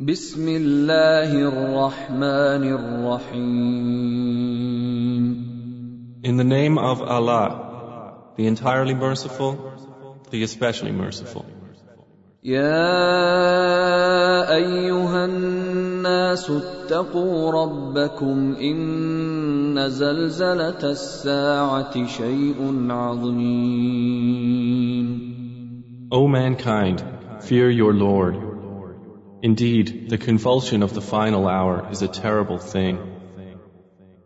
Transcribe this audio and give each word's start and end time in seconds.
بسم 0.00 0.48
الله 0.48 1.28
الرحمن 1.28 2.64
الرحيم 2.72 4.00
In 6.24 6.36
the 6.38 6.44
name 6.44 6.78
of 6.78 7.02
Allah, 7.02 8.14
the 8.36 8.46
entirely 8.46 8.94
merciful, 8.94 9.58
the 10.30 10.42
especially 10.42 10.92
merciful. 10.92 11.44
يا 12.44 12.80
ايها 14.56 15.24
الناس 15.24 16.50
اتقوا 16.50 17.50
ربكم 17.52 18.54
ان 18.54 19.88
زلزله 19.88 20.90
الساعه 20.90 22.06
شيء 22.06 22.86
عظيم 22.90 24.50
O 26.10 26.26
mankind, 26.26 27.04
fear 27.40 27.68
your 27.68 27.92
Lord. 27.92 28.48
Indeed, 29.42 30.10
the 30.10 30.18
convulsion 30.18 30.82
of 30.82 30.92
the 30.92 31.00
final 31.00 31.48
hour 31.48 31.88
is 31.90 32.02
a 32.02 32.08
terrible 32.08 32.58
thing. 32.58 33.09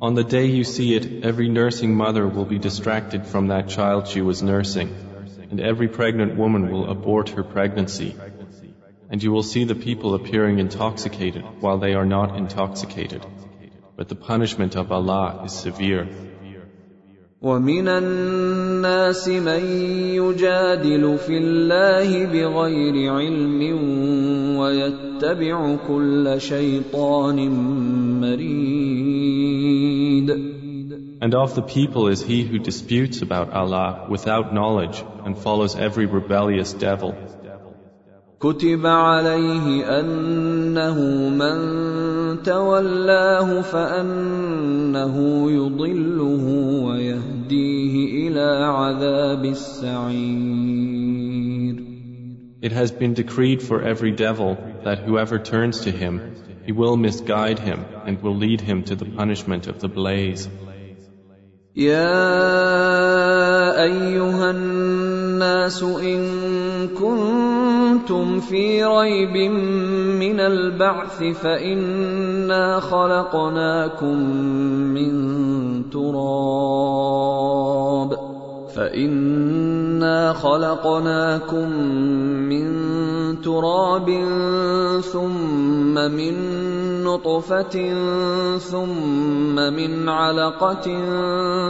On 0.00 0.14
the 0.14 0.22
day 0.22 0.46
you 0.46 0.62
see 0.62 0.94
it, 0.94 1.24
every 1.24 1.48
nursing 1.48 1.92
mother 1.92 2.28
will 2.28 2.44
be 2.44 2.58
distracted 2.58 3.26
from 3.26 3.48
that 3.48 3.68
child 3.68 4.06
she 4.06 4.20
was 4.20 4.44
nursing, 4.44 4.94
and 5.50 5.60
every 5.60 5.88
pregnant 5.88 6.36
woman 6.36 6.70
will 6.70 6.88
abort 6.88 7.30
her 7.30 7.42
pregnancy. 7.42 8.16
And 9.10 9.20
you 9.20 9.32
will 9.32 9.42
see 9.42 9.64
the 9.64 9.74
people 9.74 10.14
appearing 10.14 10.60
intoxicated 10.60 11.44
while 11.60 11.78
they 11.78 11.94
are 11.94 12.04
not 12.04 12.36
intoxicated. 12.36 13.26
But 13.96 14.08
the 14.08 14.14
punishment 14.14 14.76
of 14.76 14.92
Allah 14.92 15.42
is 15.44 15.52
severe. 15.52 16.06
ومن 17.43 17.87
الناس 17.87 19.27
من 19.27 19.63
يجادل 20.15 21.17
في 21.17 21.37
الله 21.37 22.25
بغير 22.25 23.13
علم 23.13 23.61
ويتبع 24.57 25.75
كل 25.87 26.35
شيطان 26.37 27.49
مريد 28.21 29.73
And 31.23 31.33
of 31.35 31.55
the 31.55 31.61
people 31.61 32.07
is 32.09 32.21
he 32.21 32.43
who 32.43 32.59
disputes 32.59 33.21
about 33.21 33.53
Allah 33.53 34.07
without 34.09 34.53
knowledge 34.53 35.03
and 35.25 35.37
follows 35.37 35.75
every 35.75 36.05
rebellious 36.05 36.73
devil. 36.73 37.13
كتب 38.39 38.85
عليه 38.85 39.99
انه 39.99 40.99
من 41.29 41.57
تولاه 42.43 43.61
فانه 43.61 45.15
يضله 45.51 46.45
ويهديه 46.83 48.27
الى 48.27 48.65
عذاب 48.65 49.45
السعير 49.45 50.73
It 52.61 52.71
has 52.71 52.91
been 52.91 53.13
decreed 53.13 53.61
for 53.61 53.81
every 53.81 54.11
devil 54.11 54.57
that 54.85 54.99
whoever 54.99 55.37
turns 55.37 55.81
to 55.81 55.91
him, 55.91 56.21
he 56.65 56.71
will 56.71 56.95
misguide 56.95 57.59
him 57.59 57.85
and 58.05 58.21
will 58.21 58.37
lead 58.37 58.61
him 58.61 58.83
to 58.83 58.95
the 58.95 59.05
punishment 59.05 59.67
of 59.67 59.81
the 59.81 59.89
blaze. 59.89 60.47
يا 61.75 62.13
ايها 63.83 64.51
الناس 64.51 65.83
ان 65.83 66.87
كنتم 66.87 67.46
في 68.40 68.84
ريب 68.84 69.50
من 70.20 70.40
البعث 70.40 71.22
فإنا 71.22 72.80
خلقناكم 72.80 74.18
من 74.94 75.10
تراب 75.90 77.38
فإنا 78.74 80.32
خلقناكم 80.32 81.72
من 82.48 82.66
تراب 83.40 84.08
ثم 85.00 85.94
من 85.94 86.34
نطفة 87.04 87.94
ثم 88.58 89.54
من 89.54 90.08
علقة 90.08 90.86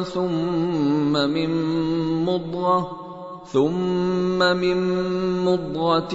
ثم 0.03 1.13
من 1.13 1.51
مضغة 2.25 3.08
ثم 3.53 4.39
من 4.39 4.79
مضغه 5.45 6.15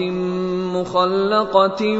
مخلقه 0.77 1.99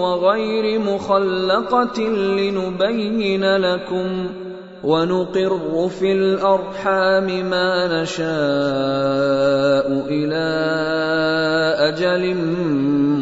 وغير 0.00 0.80
مخلقه 0.80 2.00
لنبين 2.08 3.56
لكم 3.56 4.28
ونقر 4.84 5.88
في 5.88 6.12
الارحام 6.12 7.26
ما 7.50 8.02
نشاء 8.02 8.28
إلى 10.08 10.48
أجل 11.88 12.36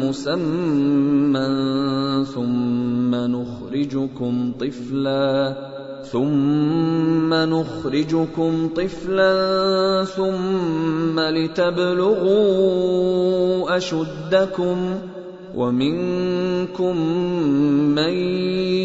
مسمى 0.03 1.47
ثم 2.25 3.15
نخرجكم 3.15 4.51
طفلا 4.59 5.53
ثم 6.11 6.86
نخرجكم 7.49 8.69
طفلا 8.75 10.03
ثم 10.03 11.19
لتبلغوا 11.19 12.47
أشدكم 13.77 14.99
ومنكم 15.55 16.97
من 17.95 18.13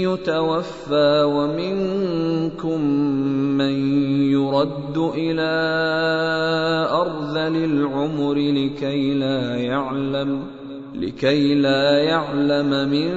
يتوفى 0.08 1.22
ومنكم 1.22 2.80
من 3.58 3.74
يرد 4.30 4.96
إلى 5.14 5.52
أرذل 6.90 7.56
العمر 7.64 8.34
لكي 8.34 9.14
لا 9.14 9.56
يعلم 9.56 10.42
لكي 10.94 11.54
لا 11.54 11.98
يعلم 11.98 12.88
من 12.90 13.10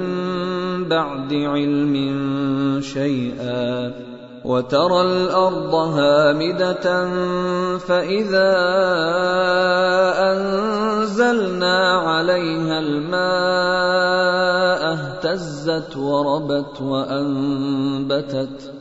بعد 0.88 1.34
علم 1.34 1.94
شيئا. 2.80 4.15
وترى 4.46 5.00
الأرض 5.02 5.74
هامدة 5.74 6.86
فإذا 7.78 8.52
أنزلنا 10.32 11.78
عليها 11.92 12.78
الماء 12.78 14.06
اهتزت 14.94 15.96
وربت 15.96 16.82
وأنبتت 16.82 18.72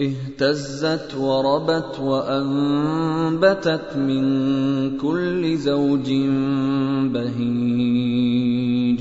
اهتزت 0.00 1.14
وربت 1.14 2.00
وأنبتت 2.00 3.96
من 3.96 4.24
كل 4.98 5.56
زوج 5.56 6.12
بهيج. 7.14 9.00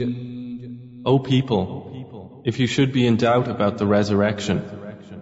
O 1.04 1.18
people, 1.18 2.44
if 2.46 2.60
you 2.60 2.68
should 2.68 2.92
be 2.94 3.08
in 3.08 3.18
doubt 3.18 3.48
about 3.48 3.80
the 3.80 3.88
resurrection, 3.88 4.62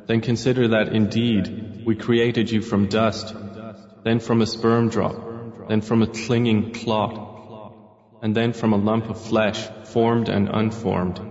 then 0.09 0.22
consider 0.22 0.70
that 0.70 0.88
indeed 0.88 1.84
we 1.86 1.96
created 1.96 2.50
you 2.50 2.62
from 2.64 2.88
dust, 2.88 3.36
then 4.03 4.20
from 4.20 4.42
a 4.42 4.47
sperm 4.47 4.90
drop, 4.90 5.68
then 5.68 5.81
from 5.81 6.02
a 6.02 6.08
clinging 6.08 6.72
clot, 6.74 7.14
and 8.24 8.36
then 8.36 8.52
from 8.52 8.74
a 8.74 8.78
lump 8.78 9.08
of 9.12 9.22
flesh, 9.24 9.68
formed 9.84 10.28
and 10.28 10.50
unformed, 10.50 11.22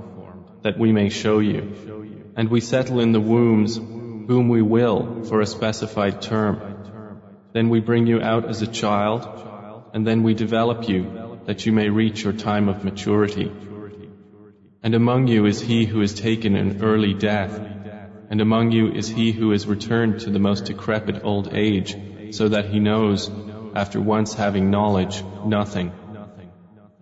that 0.63 0.79
we 0.79 0.93
may 0.93 1.09
show 1.09 1.41
you. 1.41 1.63
And 2.37 2.49
we 2.49 2.61
settle 2.61 3.01
in 3.01 3.11
the 3.11 3.21
wombs 3.21 3.75
whom 3.77 4.49
we 4.49 4.63
will 4.63 5.25
for 5.25 5.41
a 5.41 5.47
specified 5.47 6.23
term. 6.23 7.21
Then 7.53 7.71
we 7.71 7.81
bring 7.81 8.07
you 8.07 8.21
out 8.21 8.49
as 8.49 8.63
a 8.63 8.69
child, 8.69 9.27
and 9.93 10.07
then 10.07 10.23
we 10.23 10.35
develop 10.35 10.89
you 10.89 11.41
that 11.47 11.67
you 11.67 11.73
may 11.73 11.89
reach 11.89 12.23
your 12.23 12.33
time 12.33 12.69
of 12.69 12.85
maturity. 12.85 13.51
And 14.85 14.95
among 14.95 15.27
you 15.27 15.47
is 15.47 15.61
he 15.61 15.85
who 15.85 16.01
is 16.01 16.15
taken 16.15 16.55
an 16.55 16.85
early 16.85 17.13
death, 17.13 17.78
and 18.30 18.42
among 18.42 18.72
you 18.72 18.92
is 18.92 19.08
he 19.08 19.32
who 19.32 19.52
is 19.52 19.68
returned 19.68 20.22
to 20.22 20.30
the 20.30 20.40
most 20.40 20.66
decrepit 20.66 21.24
old 21.24 21.54
age, 21.54 21.96
so 22.32 22.50
that 22.50 22.66
he 22.66 22.80
knows, 22.80 23.30
after 23.76 24.02
once 24.02 24.34
having 24.34 24.72
knowledge, 24.72 25.24
nothing. 25.46 25.92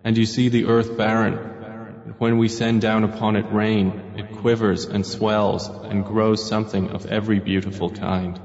And 0.04 0.18
you 0.18 0.26
see 0.26 0.48
the 0.48 0.66
earth 0.66 0.96
barren, 0.96 1.34
and 2.04 2.14
when 2.18 2.38
we 2.38 2.48
send 2.48 2.80
down 2.80 3.04
upon 3.04 3.36
it 3.36 3.52
rain, 3.52 4.14
it 4.16 4.36
quivers 4.38 4.84
and 4.84 5.06
swells 5.06 5.68
and 5.68 6.04
grows 6.04 6.46
something 6.46 6.90
of 6.90 7.06
every 7.06 7.40
beautiful 7.40 7.90
kind. 7.90 8.38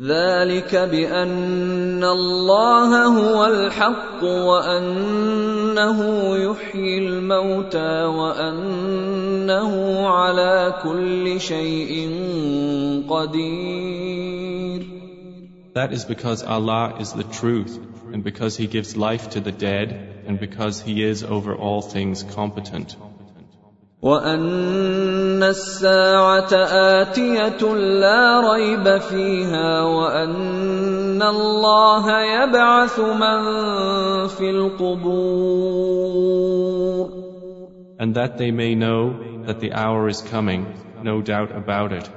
ذلك 0.00 0.74
بان 0.74 2.04
الله 2.04 3.04
هو 3.06 3.46
الحق 3.46 4.24
وان 4.24 5.60
أنه 5.80 6.36
يحيي 6.36 6.98
الموتى 6.98 8.04
وأنه 9.44 10.08
على 10.08 10.74
كل 10.82 11.40
شيء 11.40 12.10
قدير 13.08 14.86
That 15.72 15.92
is 15.92 16.04
because 16.04 16.42
Allah 16.42 16.96
is 16.98 17.12
the 17.12 17.22
truth, 17.22 17.78
and 18.12 18.24
because 18.24 18.56
He 18.56 18.66
gives 18.66 18.96
life 18.96 19.30
to 19.30 19.40
the 19.40 19.52
dead, 19.52 20.24
and 20.26 20.40
because 20.40 20.80
He 20.80 21.04
is 21.04 21.22
over 21.22 21.54
all 21.54 21.80
things 21.80 22.24
competent. 22.24 22.96
وان 24.02 25.42
الساعه 25.42 26.54
اتيه 26.54 27.74
لا 28.00 28.52
ريب 28.52 28.98
فيها 28.98 29.82
وان 29.82 31.22
الله 31.22 32.20
يبعث 32.20 32.98
من 33.00 33.40
في 34.28 34.50
القبور 34.50 35.90
And 38.00 38.14
that 38.14 38.38
they 38.38 38.50
may 38.50 38.74
know 38.74 39.14
that 39.46 39.60
the 39.60 39.72
hour 39.72 40.08
is 40.08 40.20
coming, 40.20 40.66
no 41.02 41.20
doubt 41.22 41.52
about 41.56 41.92
it, 41.92 42.08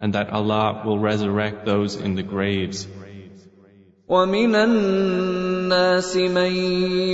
and 0.00 0.14
that 0.14 0.30
Allah 0.30 0.82
will 0.84 0.98
resurrect 0.98 1.64
those 1.64 1.96
in 1.96 2.14
the 2.14 2.22
graves. 2.22 2.86
ومن 4.08 4.54
الناس 4.54 6.16
من 6.16 6.52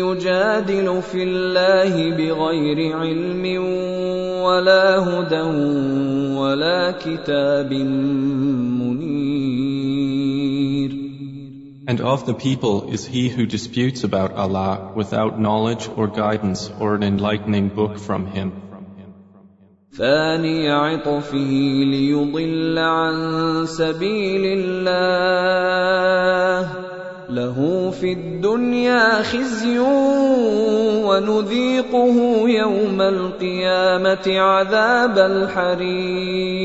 يجادل 0.02 1.02
في 1.02 1.22
الله 1.22 2.10
بغير 2.16 2.96
علم 2.96 3.44
ولا 4.42 4.98
هدى 4.98 5.42
ولا 6.34 6.90
كتاب 6.90 7.72
منير 8.82 9.28
And 11.88 12.00
of 12.02 12.26
the 12.26 12.34
people 12.34 12.90
is 12.92 13.06
he 13.06 13.28
who 13.28 13.46
disputes 13.46 14.04
about 14.04 14.32
Allah 14.32 14.92
without 14.94 15.40
knowledge 15.40 15.88
or 15.96 16.06
guidance 16.08 16.70
or 16.80 16.94
an 16.94 17.02
enlightening 17.02 17.68
book 17.68 17.98
from 17.98 18.26
him. 18.26 18.52
ثاني 19.97 20.69
عطفه 20.69 21.51
ليضل 21.85 22.77
عن 22.79 23.15
سبيل 23.65 24.41
الله 24.57 25.53
له 27.29 27.91
في 27.91 28.13
الدنيا 28.13 29.21
خزي 29.23 29.79
ونذيقه 31.05 32.15
يوم 32.49 33.01
القيامه 33.01 34.39
عذاب 34.39 35.17
الحريق 35.17 36.63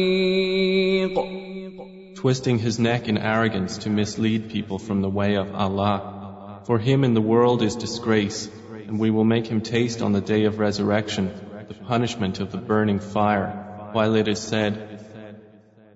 Twisting 2.14 2.58
his 2.58 2.78
neck 2.78 3.08
in 3.08 3.18
arrogance 3.18 3.78
to 3.78 3.90
mislead 3.90 4.48
people 4.48 4.78
from 4.78 5.02
the 5.02 5.10
way 5.10 5.36
of 5.36 5.54
Allah. 5.54 6.62
For 6.64 6.78
him 6.78 7.04
in 7.04 7.12
the 7.14 7.20
world 7.20 7.62
is 7.62 7.76
disgrace, 7.76 8.48
and 8.88 8.98
we 8.98 9.10
will 9.10 9.24
make 9.24 9.46
him 9.46 9.60
taste 9.60 10.00
on 10.02 10.12
the 10.12 10.20
day 10.20 10.44
of 10.44 10.58
resurrection 10.58 11.30
the 11.67 11.73
punishment 11.73 12.39
of 12.39 12.51
the 12.51 12.57
burning 12.57 12.99
fire, 12.99 13.89
while 13.93 14.15
it 14.15 14.27
is 14.27 14.39
said, 14.39 14.93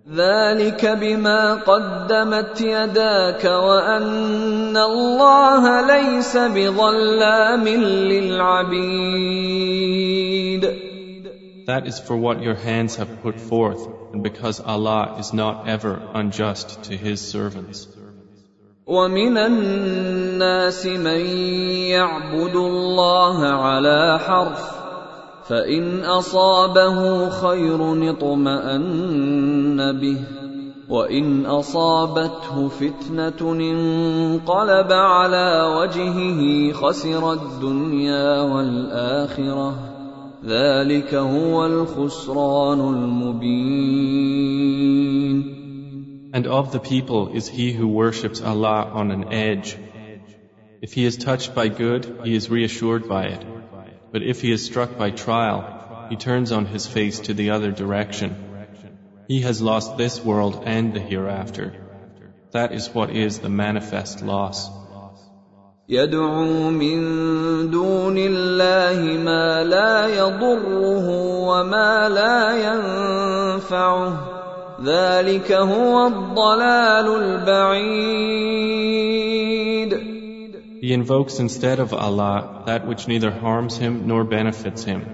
ذلك 0.10 0.86
بما 0.86 1.54
قدمت 1.54 2.62
يداك 2.62 3.46
وان 3.46 4.78
الله 4.78 5.88
ليس 5.88 6.38
بظلام 6.38 7.68
للعبيد 8.14 9.08
That 11.68 11.86
is 11.86 12.00
for 12.00 12.16
what 12.16 12.42
your 12.42 12.56
hands 12.56 12.96
have 12.96 13.22
put 13.22 13.38
forth, 13.42 13.86
and 14.14 14.24
because 14.24 14.62
Allah 14.62 15.18
is 15.20 15.34
not 15.34 15.68
ever 15.68 16.02
unjust 16.14 16.84
to 16.84 16.96
His 16.96 17.20
servants. 17.20 17.88
ومن 18.88 19.38
الناس 19.38 20.86
من 20.86 21.20
يعبد 21.92 22.56
الله 22.56 23.46
على 23.48 24.20
حرف 24.20 24.81
فان 25.49 26.05
اصابه 26.05 27.29
خير 27.31 27.83
اطمان 28.11 30.01
به 30.01 30.17
وان 30.89 31.47
اصابته 31.47 32.69
فتنه 32.69 33.53
انقلب 33.53 34.93
على 34.93 35.63
وجهه 35.77 36.73
خسر 36.73 37.33
الدنيا 37.33 38.41
والاخره 38.41 39.75
ذلك 40.45 41.15
هو 41.15 41.67
الخسران 41.67 42.81
المبين 42.81 44.43
And 46.35 46.47
of 46.47 46.73
the 46.73 46.81
people 46.81 47.29
is 47.35 47.49
he 47.49 47.73
who 47.73 47.87
worships 47.87 48.41
Allah 48.41 48.91
on 49.01 49.11
an 49.11 49.33
edge. 49.33 49.77
If 50.81 50.95
he 50.95 51.05
is 51.05 51.19
touched 51.19 51.55
by 51.55 51.69
good, 51.69 52.07
he 52.25 52.35
is 52.35 52.49
reassured 52.49 53.07
by 53.07 53.25
it. 53.27 53.43
But 54.12 54.24
if 54.24 54.42
he 54.42 54.52
is 54.52 54.66
struck 54.66 54.98
by 54.98 55.12
trial, 55.12 56.08
he 56.10 56.16
turns 56.16 56.52
on 56.52 56.66
his 56.66 56.88
face 56.88 57.20
to 57.22 57.34
the 57.34 57.50
other 57.52 57.72
direction. 57.72 58.36
He 59.28 59.42
has 59.42 59.62
lost 59.62 59.98
this 59.98 60.24
world 60.24 60.64
and 60.66 60.94
the 60.94 61.00
hereafter. 61.00 61.74
That 62.52 62.72
is 62.72 62.90
what 62.94 63.10
is 63.10 63.40
the 63.40 63.50
manifest 63.50 64.22
loss. 64.24 64.70
يدعو 65.90 66.70
من 66.70 67.00
دون 67.72 68.18
الله 68.18 69.24
ما 69.24 69.64
لا 69.64 70.08
يضره 70.08 71.08
وما 71.48 72.10
لا 72.10 72.52
ينفعه 72.68 74.38
ذلك 74.84 75.52
هو 75.52 76.08
الضلال 76.08 77.08
البعيد 77.24 78.58
He 80.82 80.94
invokes 80.94 81.40
instead 81.40 81.80
of 81.80 81.94
Allah 81.94 82.64
that 82.66 82.86
which 82.88 83.08
neither 83.08 83.32
harms 83.32 83.78
him 83.78 84.08
nor 84.08 84.24
benefits 84.24 84.84
him. 84.84 85.06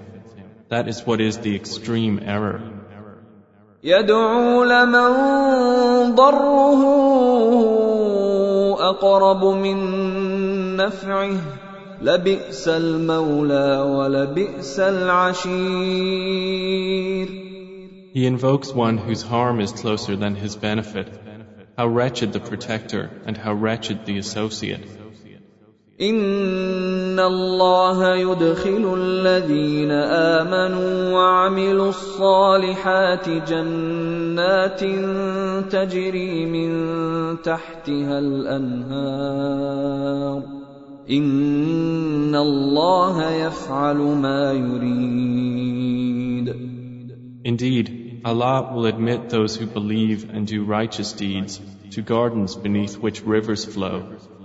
That 0.68 0.88
is 0.88 1.06
what 1.06 1.20
is 1.20 1.38
the 1.38 1.54
extreme 1.56 2.20
error. 2.22 2.60
يدعو 3.84 4.64
لمن 4.64 6.14
ضره 6.14 6.84
اقرب 8.90 9.44
من 9.44 9.76
نفعه 10.76 11.36
لبئس 12.02 12.68
المولى 12.68 13.80
ولبئس 13.80 14.80
العشير 14.80 16.44
He 18.14 18.26
invokes 18.26 18.72
one 18.72 18.96
whose 18.96 19.22
harm 19.22 19.60
is 19.60 19.72
closer 19.72 20.16
than 20.16 20.34
his 20.36 20.56
benefit. 20.56 21.08
How 21.76 21.88
wretched 21.88 22.32
the 22.32 22.38
protector 22.40 23.10
and 23.26 23.36
how 23.36 23.52
wretched 23.54 24.06
the 24.06 24.18
associate. 24.18 24.97
ان 26.01 27.19
الله 27.19 28.15
يدخل 28.15 28.93
الذين 28.97 29.91
امنوا 29.91 31.11
وعملوا 31.11 31.89
الصالحات 31.89 33.29
جنات 33.29 34.79
تجري 35.71 36.45
من 36.45 36.71
تحتها 37.41 38.19
الانهار 38.19 39.39
ان 41.09 42.35
الله 42.35 43.31
يفعل 43.31 43.97
ما 43.97 44.51
يريد 44.53 45.49
Indeed, 47.43 48.21
Allah 48.23 48.71
will 48.73 48.85
admit 48.85 49.29
those 49.29 49.55
who 49.57 49.65
believe 49.65 50.29
and 50.29 50.47
do 50.47 50.63
righteous 50.63 51.13
deeds 51.13 51.59
to 51.91 52.01
gardens 52.01 52.55
beneath 52.55 52.97
which 52.97 53.21
rivers 53.23 53.65
flow. 53.65 54.03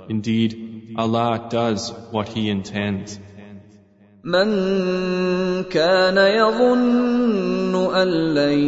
Indeed, 0.08 0.63
Allah 0.96 1.48
does 1.50 1.92
what 2.10 2.28
He 2.28 2.50
intends. 2.50 3.18
من 4.24 4.48
كان 5.68 6.16
يظن 6.16 7.94
أن 7.94 8.08
لن 8.34 8.58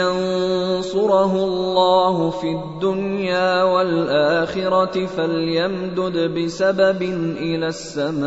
ينصره 0.00 1.44
الله 1.44 2.30
في 2.30 2.50
الدنيا 2.50 3.62
والآخرة 3.62 5.06
فليمدد 5.06 6.16
بسبب 6.38 7.02
إلى 7.36 7.66
السماء 7.68 8.26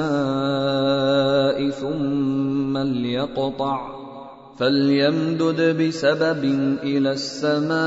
ثم 1.69 2.77
ليقطع 2.77 3.94
فليمدد 4.60 5.60
بسبب 5.82 6.44
الى 6.84 7.12
السماء 7.12 7.80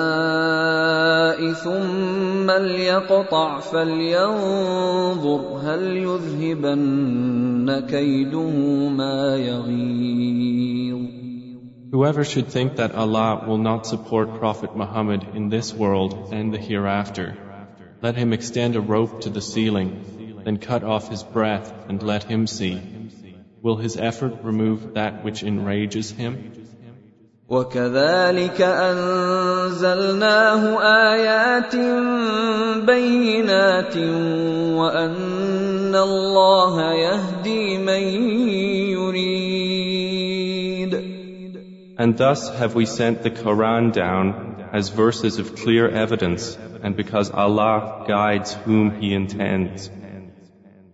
ثم 1.53 2.51
ليقطع 2.51 3.59
فلينظر 3.59 5.41
هل 5.63 5.97
يذهبن 5.97 7.79
كيده 7.79 8.50
ما 8.89 9.38
يغيظ 9.38 11.03
Whoever 11.93 12.23
should 12.23 12.47
think 12.47 12.77
that 12.77 12.95
Allah 12.95 13.43
will 13.47 13.59
not 13.59 13.85
support 13.85 14.39
Prophet 14.39 14.75
Muhammad 14.75 15.27
in 15.35 15.50
this 15.50 15.71
world 15.75 16.33
and 16.33 16.51
the 16.51 16.57
hereafter, 16.57 17.38
let 18.01 18.15
him 18.15 18.33
extend 18.33 18.75
a 18.75 18.81
rope 18.81 19.21
to 19.21 19.29
the 19.29 19.41
ceiling, 19.41 19.91
then 20.43 20.57
cut 20.57 20.83
off 20.83 21.07
his 21.09 21.21
breath 21.21 21.71
and 21.88 22.01
let 22.01 22.23
him 22.23 22.47
see. 22.47 22.81
Will 23.62 23.77
his 23.77 23.97
effort 23.97 24.33
remove 24.43 24.93
that 24.95 25.23
which 25.23 25.43
enrages 25.43 26.12
him? 26.12 26.51
وكذلك 27.50 28.62
انزلناه 28.62 30.01
ايات 30.81 31.75
بينات 32.85 33.97
وان 34.77 35.43
ان 35.93 36.00
الله 36.00 36.75
يهدي 36.93 37.77
من 37.77 38.03
يريد 38.97 39.73
And 41.95 42.17
thus 42.17 42.50
have 42.50 42.73
we 42.73 42.88
sent 42.88 43.21
the 43.21 43.29
Quran 43.29 43.93
down 43.93 44.65
as 44.73 44.89
verses 44.89 45.38
of 45.38 45.55
clear 45.55 45.88
evidence 45.88 46.57
and 46.81 46.95
because 46.95 47.29
Allah 47.29 48.05
guides 48.07 48.53
whom 48.65 49.00
He 49.00 49.13
intends. 49.13 49.91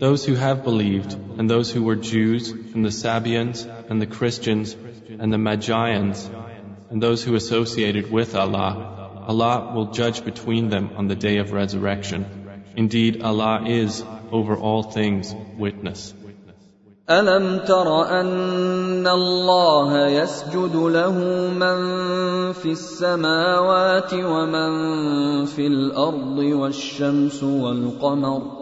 those 0.00 0.24
who 0.24 0.34
have 0.34 0.64
believed, 0.64 1.12
and 1.12 1.48
those 1.50 1.70
who 1.70 1.82
were 1.82 1.96
Jews, 1.96 2.50
and 2.50 2.84
the 2.84 2.90
Sabians, 2.90 3.66
and 3.90 4.00
the 4.00 4.06
Christians, 4.06 4.76
and 5.18 5.32
the 5.32 5.38
Magians, 5.38 6.28
and 6.90 7.02
those 7.02 7.22
who 7.22 7.34
associated 7.34 8.10
with 8.10 8.34
Allah, 8.34 9.24
Allah 9.26 9.72
will 9.74 9.90
judge 9.92 10.24
between 10.24 10.68
them 10.68 10.90
on 10.96 11.08
the 11.08 11.16
day 11.16 11.38
of 11.38 11.52
resurrection. 11.52 12.24
Indeed, 12.76 13.22
Allah 13.22 13.64
is, 13.66 14.04
over 14.30 14.56
all 14.56 14.82
things, 14.82 15.34
witness. 15.58 16.14
الم 17.10 17.58
تر 17.64 18.20
ان 18.20 19.06
الله 19.06 20.06
يسجد 20.08 20.76
له 20.76 21.12
من 21.56 21.78
في 22.52 22.72
السماوات 22.72 24.14
ومن 24.14 25.44
في 25.46 25.66
الارض 25.66 26.38
والشمس 26.38 27.42
والقمر 27.42 28.61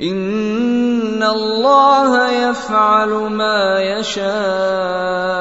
ان 0.00 1.22
الله 1.22 2.30
يفعل 2.50 3.30
ما 3.30 3.80
يشاء 3.80 5.34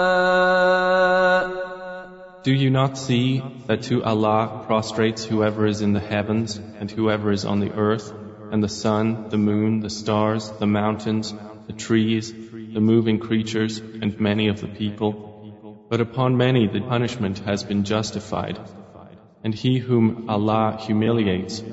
Do 2.44 2.54
you 2.54 2.70
not 2.70 2.98
see 2.98 3.42
that 3.68 3.84
to 3.84 4.04
Allah 4.04 4.66
prostrates 4.68 5.24
whoever 5.24 5.66
is 5.66 5.82
in 5.82 5.94
the 5.94 6.02
heavens 6.02 6.60
and 6.80 6.92
whoever 6.92 7.32
is 7.32 7.46
on 7.46 7.62
the 7.62 7.72
earth, 7.72 8.14
and 8.52 8.62
the 8.62 8.68
sun, 8.68 9.30
the 9.30 9.38
moon, 9.38 9.80
the 9.80 9.90
stars, 9.90 10.52
the 10.60 10.68
mountains, 10.68 11.34
the 11.68 11.74
trees, 11.74 12.34
the 12.34 12.82
moving 12.82 13.20
creatures, 13.20 13.80
and 13.80 14.20
many 14.20 14.50
of 14.50 14.60
the 14.60 14.68
people? 14.68 15.86
But 15.90 16.02
upon 16.02 16.36
many 16.36 16.68
the 16.68 16.82
punishment 16.82 17.40
has 17.40 17.64
been 17.64 17.86
justified. 17.86 18.60
And 19.44 19.56
he 19.56 19.78
whom 19.78 20.30
Allah 20.30 20.78
humiliates, 20.82 21.64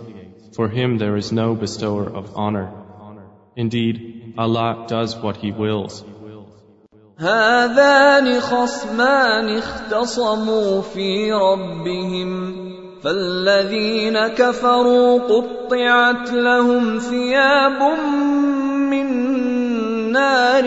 for 0.55 0.69
him 0.69 0.99
there 0.99 1.17
is 1.17 1.33
no 1.33 1.55
bestower 1.55 2.05
of 2.05 2.33
honor. 2.35 2.69
Indeed, 3.57 4.35
Allah 4.39 4.87
does 4.89 5.17
what 5.17 5.37
He 5.37 5.53
wills. 5.53 6.05
هذان 7.19 8.41
خصمان 8.41 9.57
اختصموا 9.57 10.83
في 10.83 11.33
ربهم 11.33 12.55
فالذين 13.03 14.29
كفروا 14.29 15.19
قطعت 15.19 16.33
لهم 16.33 16.99
ثياب 16.99 17.83
من 18.91 19.07
نار 20.13 20.65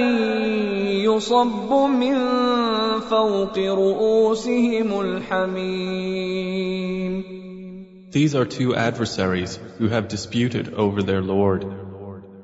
يصب 1.10 1.74
من 1.74 2.16
فوق 3.00 3.58
رؤوسهم 3.58 5.02
الحميم 5.02 6.54
These 8.12 8.36
are 8.36 8.46
two 8.46 8.76
adversaries 8.76 9.60
who 9.78 9.88
have 9.88 10.08
disputed 10.08 10.74
over 10.74 11.02
their 11.02 11.22
Lord. 11.22 11.66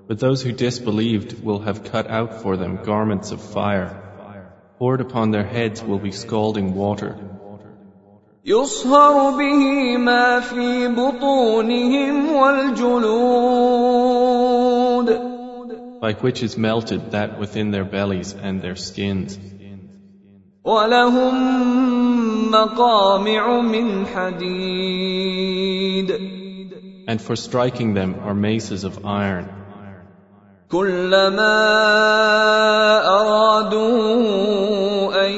But 0.07 0.19
those 0.19 0.41
who 0.41 0.51
disbelieved 0.51 1.43
will 1.43 1.59
have 1.59 1.83
cut 1.83 2.09
out 2.09 2.41
for 2.41 2.57
them 2.57 2.79
garments 2.83 3.31
of 3.31 3.41
fire. 3.41 3.91
Poured 4.79 5.01
upon 5.01 5.31
their 5.31 5.43
heads 5.43 5.83
will 5.83 5.99
be 5.99 6.11
scalding 6.11 6.73
water. 6.73 7.17
يصهر 8.45 9.38
به 9.38 9.97
ما 9.97 10.39
في 10.39 10.88
بطونهم 10.88 12.35
والجلود 12.35 13.89
by 16.01 16.13
which 16.13 16.41
is 16.41 16.57
melted 16.57 17.11
that 17.11 17.38
within 17.38 17.71
their 17.71 17.83
bellies 17.83 18.33
and 18.33 18.61
their 18.61 18.75
skins. 18.77 19.38
ولهم 20.65 21.92
مقامع 22.50 23.60
من 23.60 24.06
حديد 24.06 25.54
And 27.06 27.20
for 27.20 27.36
striking 27.36 27.92
them 27.94 28.14
are 28.24 28.34
maces 28.34 28.84
of 28.84 29.04
iron. 29.04 29.46
كلما 30.70 31.60
أرادوا 33.20 34.16
أن 35.26 35.32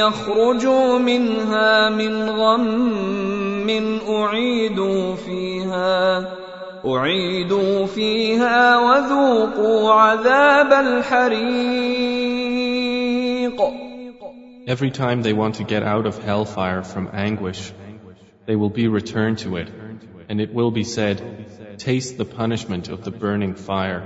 يخرجوا 0.00 0.98
منها 0.98 1.90
من 1.90 2.30
غم 2.30 3.70
أعيدوا 4.08 5.14
فيها 5.14 6.28
أعيدوا 6.86 7.86
فيها 7.86 8.78
وذوقوا 8.78 9.92
عذاب 9.92 10.72
الحريق 10.72 11.93
Every 14.67 14.91
time 14.91 15.21
they 15.23 15.33
want 15.33 15.55
to 15.55 15.63
get 15.63 15.83
out 15.83 16.05
of 16.05 16.17
hellfire 16.23 16.83
from 16.83 17.09
anguish, 17.13 17.73
they 18.45 18.55
will 18.55 18.69
be 18.69 18.87
returned 18.87 19.39
to 19.39 19.57
it, 19.57 19.69
and 20.29 20.39
it 20.39 20.53
will 20.53 20.71
be 20.71 20.83
said, 20.83 21.77
Taste 21.77 22.17
the 22.17 22.25
punishment 22.25 22.89
of 22.89 23.03
the 23.03 23.11
burning 23.11 23.55
fire. 23.55 24.03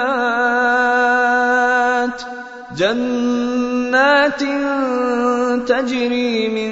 جنات 2.79 4.43
تجري 5.67 6.49
من 6.49 6.71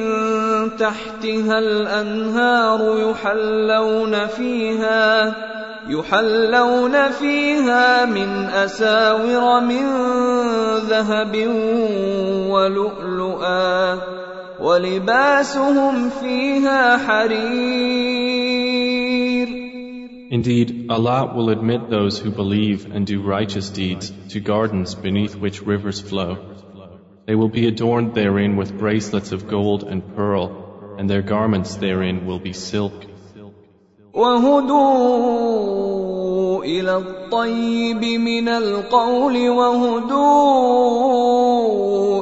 تحتها 0.77 1.59
الأنهار 1.59 2.79
يحلون 3.09 4.27
فيها 4.27 5.35
يحلون 5.89 7.11
فيها 7.11 8.05
من 8.05 8.49
أساور 8.49 9.59
من 9.59 9.85
ذهب 10.89 11.35
ولؤلؤا 12.49 13.99
ولباسهم 14.59 16.09
فيها 16.09 16.97
حرير. 16.97 18.66
Indeed, 20.30 20.86
Allah 20.88 21.32
will 21.34 21.50
admit 21.50 21.90
those 21.90 22.18
who 22.18 22.30
believe 22.30 22.90
and 22.90 23.06
do 23.06 23.20
righteous 23.20 23.70
deeds 23.70 24.12
to 24.30 24.40
gardens 24.40 24.94
beneath 24.94 25.36
which 25.36 25.62
rivers 25.62 26.00
flow. 26.00 26.38
They 27.26 27.34
will 27.34 27.48
be 27.48 27.66
adorned 27.68 28.14
therein 28.14 28.56
with 28.56 28.78
bracelets 28.78 29.32
of 29.32 29.46
gold 29.46 29.84
and 29.84 30.16
pearl, 30.16 30.96
and 30.98 31.08
their 31.08 31.22
garments 31.22 31.76
therein 31.76 32.26
will 32.26 32.40
be 32.40 32.52
silk. 32.52 33.06
وهدوا 34.14 34.82
الى 36.64 36.96
الطيب 36.96 38.04
من 38.20 38.48
القول 38.48 39.48
وهدوا 39.48 40.32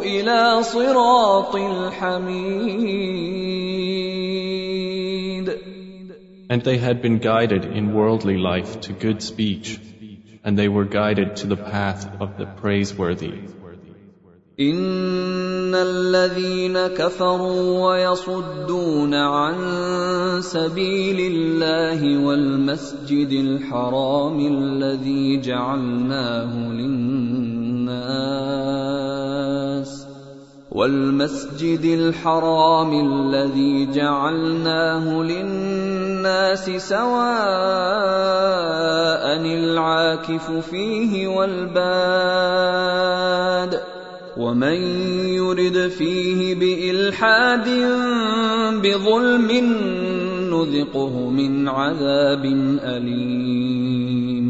الى 0.02 0.62
صراط 0.62 1.54
الحميد 1.56 3.20
And 6.48 6.62
they 6.62 6.78
had 6.78 7.00
been 7.02 7.18
guided 7.18 7.64
in 7.64 7.94
worldly 7.94 8.36
life 8.36 8.80
to 8.82 8.92
good 8.92 9.22
speech, 9.22 9.78
and 10.44 10.58
they 10.58 10.68
were 10.68 10.84
guided 10.84 11.36
to 11.36 11.46
the 11.46 11.56
path 11.56 12.20
of 12.20 12.36
the 12.38 12.46
praiseworthy. 12.46 13.34
ان 14.60 15.74
الذين 15.74 16.86
كفروا 16.86 17.86
ويصدون 17.86 19.14
عن 19.14 19.56
سبيل 20.42 21.32
الله 21.32 22.26
والمسجد 22.26 23.30
الحرام 23.30 24.38
الذي 24.56 25.40
جعلناه 25.40 26.72
للناس 26.72 27.30
والمسجد 30.75 31.85
الحرام 31.85 32.91
الذي 33.07 33.85
جعلناه 33.95 35.23
للناس 35.23 36.65
سواء 36.69 37.15
العاكف 39.39 40.51
فيه 40.51 41.27
والباد 41.27 41.75
ومن 44.37 44.79
يرد 45.39 45.87
فيه 45.87 46.55
بإلحاد 46.55 47.69
بظلم 48.83 49.51
نذقه 50.51 51.29
من 51.29 51.67
عذاب 51.67 52.45
أليم. 52.83 54.45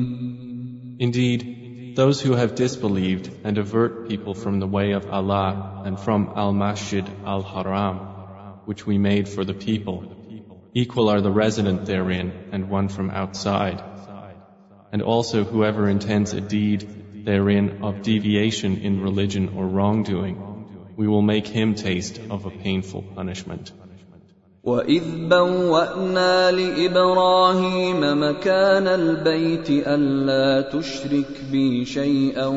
Indeed, 0.97 1.54
those 1.95 2.21
who 2.21 2.33
have 2.33 2.55
disbelieved 2.55 3.31
and 3.45 3.57
avert 3.57 4.09
people 4.09 4.33
from 4.33 4.59
the 4.59 4.67
way 4.67 4.91
of 4.91 5.09
Allah 5.09 5.83
and 5.85 5.97
from 5.97 6.33
Al-Masjid 6.35 7.05
Al-Haram, 7.25 7.97
which 8.65 8.85
we 8.85 8.97
made 8.97 9.29
for 9.29 9.45
the 9.45 9.53
people, 9.53 10.03
equal 10.73 11.09
are 11.09 11.21
the 11.21 11.31
resident 11.31 11.85
therein 11.85 12.33
and 12.51 12.69
one 12.69 12.89
from 12.89 13.09
outside. 13.09 13.81
And 14.91 15.01
also 15.01 15.45
whoever 15.45 15.87
intends 15.87 16.33
a 16.33 16.41
deed 16.41 17.23
therein 17.25 17.79
of 17.81 18.01
deviation 18.01 18.77
in 18.77 19.01
religion 19.01 19.53
or 19.55 19.65
wrongdoing, 19.65 20.93
we 20.97 21.07
will 21.07 21.21
make 21.21 21.47
him 21.47 21.75
taste 21.75 22.19
of 22.29 22.45
a 22.45 22.51
painful 22.51 23.01
punishment. 23.01 23.71
وإذ 24.65 25.29
بوأنا 25.29 26.51
لإبراهيم 26.51 28.01
مكان 28.01 28.87
البيت 28.87 29.69
ألا 29.69 30.61
تشرك 30.69 31.41
بي 31.51 31.85
شيئا 31.85 32.47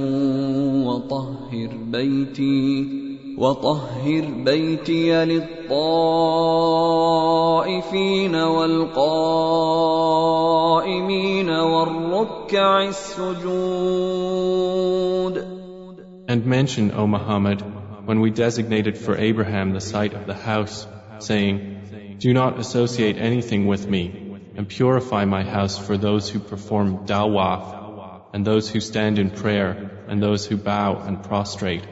وطهر 0.89 1.69
بيتي 1.93 2.87
وطهر 3.39 4.25
بيتي 4.45 5.25
للطائفين 5.25 5.75
والقائمين 8.35 9.11
والركع 11.51 12.89
السجود. 12.89 13.39
And 16.27 16.47
mention, 16.47 16.91
O 16.93 17.07
Muhammad, 17.07 17.63
when 18.07 18.21
we 18.21 18.31
designated 18.31 18.97
for 18.97 19.17
Abraham 19.19 19.73
the 19.73 19.81
site 19.81 20.15
of 20.15 20.27
the 20.27 20.35
house, 20.35 20.87
saying, 21.19 21.78
Do 22.19 22.35
not 22.35 22.59
associate 22.59 23.17
anything 23.17 23.67
with 23.67 23.89
me, 23.89 24.35
and 24.57 24.69
purify 24.69 25.25
my 25.25 25.45
house 25.45 25.79
for 25.79 25.97
those 25.97 26.29
who 26.29 26.41
perform 26.41 27.07
Tawaf, 27.07 28.23
and 28.33 28.45
those 28.45 28.69
who 28.69 28.81
stand 28.81 29.21
in 29.21 29.31
prayer, 29.31 29.91
and 30.09 30.21
those 30.21 30.45
who 30.45 30.57
bow 30.57 30.97
and 30.97 31.23
prostrate. 31.23 31.85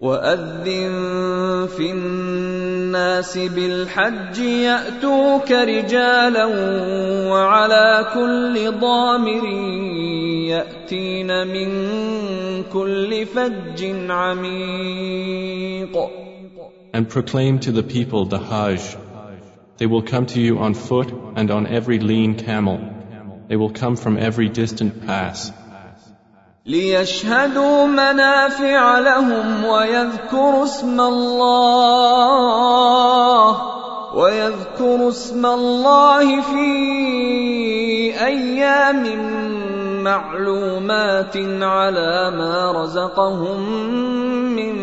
وأذن 0.00 1.66
في 1.66 1.90
الناس 1.90 3.38
بالحج 3.38 4.38
يأتوك 4.38 5.52
رجالا 5.52 6.44
وعلى 7.30 8.06
كل 8.14 8.72
ضامر 8.80 9.44
يأتين 10.48 11.46
من 11.46 11.68
كل 12.72 13.26
فج 13.26 14.10
عميق 14.10 16.10
And 16.94 17.08
proclaim 17.08 17.58
to 17.60 17.72
the 17.72 17.82
people 17.82 18.24
the 18.24 18.38
Hajj 18.38 18.96
They 19.77 19.87
will 19.87 20.03
come 20.03 20.25
to 20.27 20.39
you 20.39 20.59
on 20.59 20.73
foot 20.75 21.11
and 21.35 21.51
on 21.51 21.67
every 21.67 21.99
lean 21.99 22.35
camel. 22.35 22.79
They 23.47 23.55
will 23.55 23.71
come 23.71 23.95
from 23.95 24.17
every 24.17 24.49
distant 24.49 25.05
pass. 25.05 25.51
ليشهدوا 26.65 27.85
منافع 27.85 28.99
لهم 28.99 29.63
ويذكروا 29.65 30.63
اسم 30.63 31.01
الله 31.01 32.53
ويذكروا 34.15 35.09
اسم 35.09 35.45
الله 35.45 36.41
في 36.41 36.65
ايام 38.25 39.03
معلومات 40.03 41.37
على 41.61 42.31
ما 42.31 42.71
رزقهم 42.71 43.59
من 44.55 44.75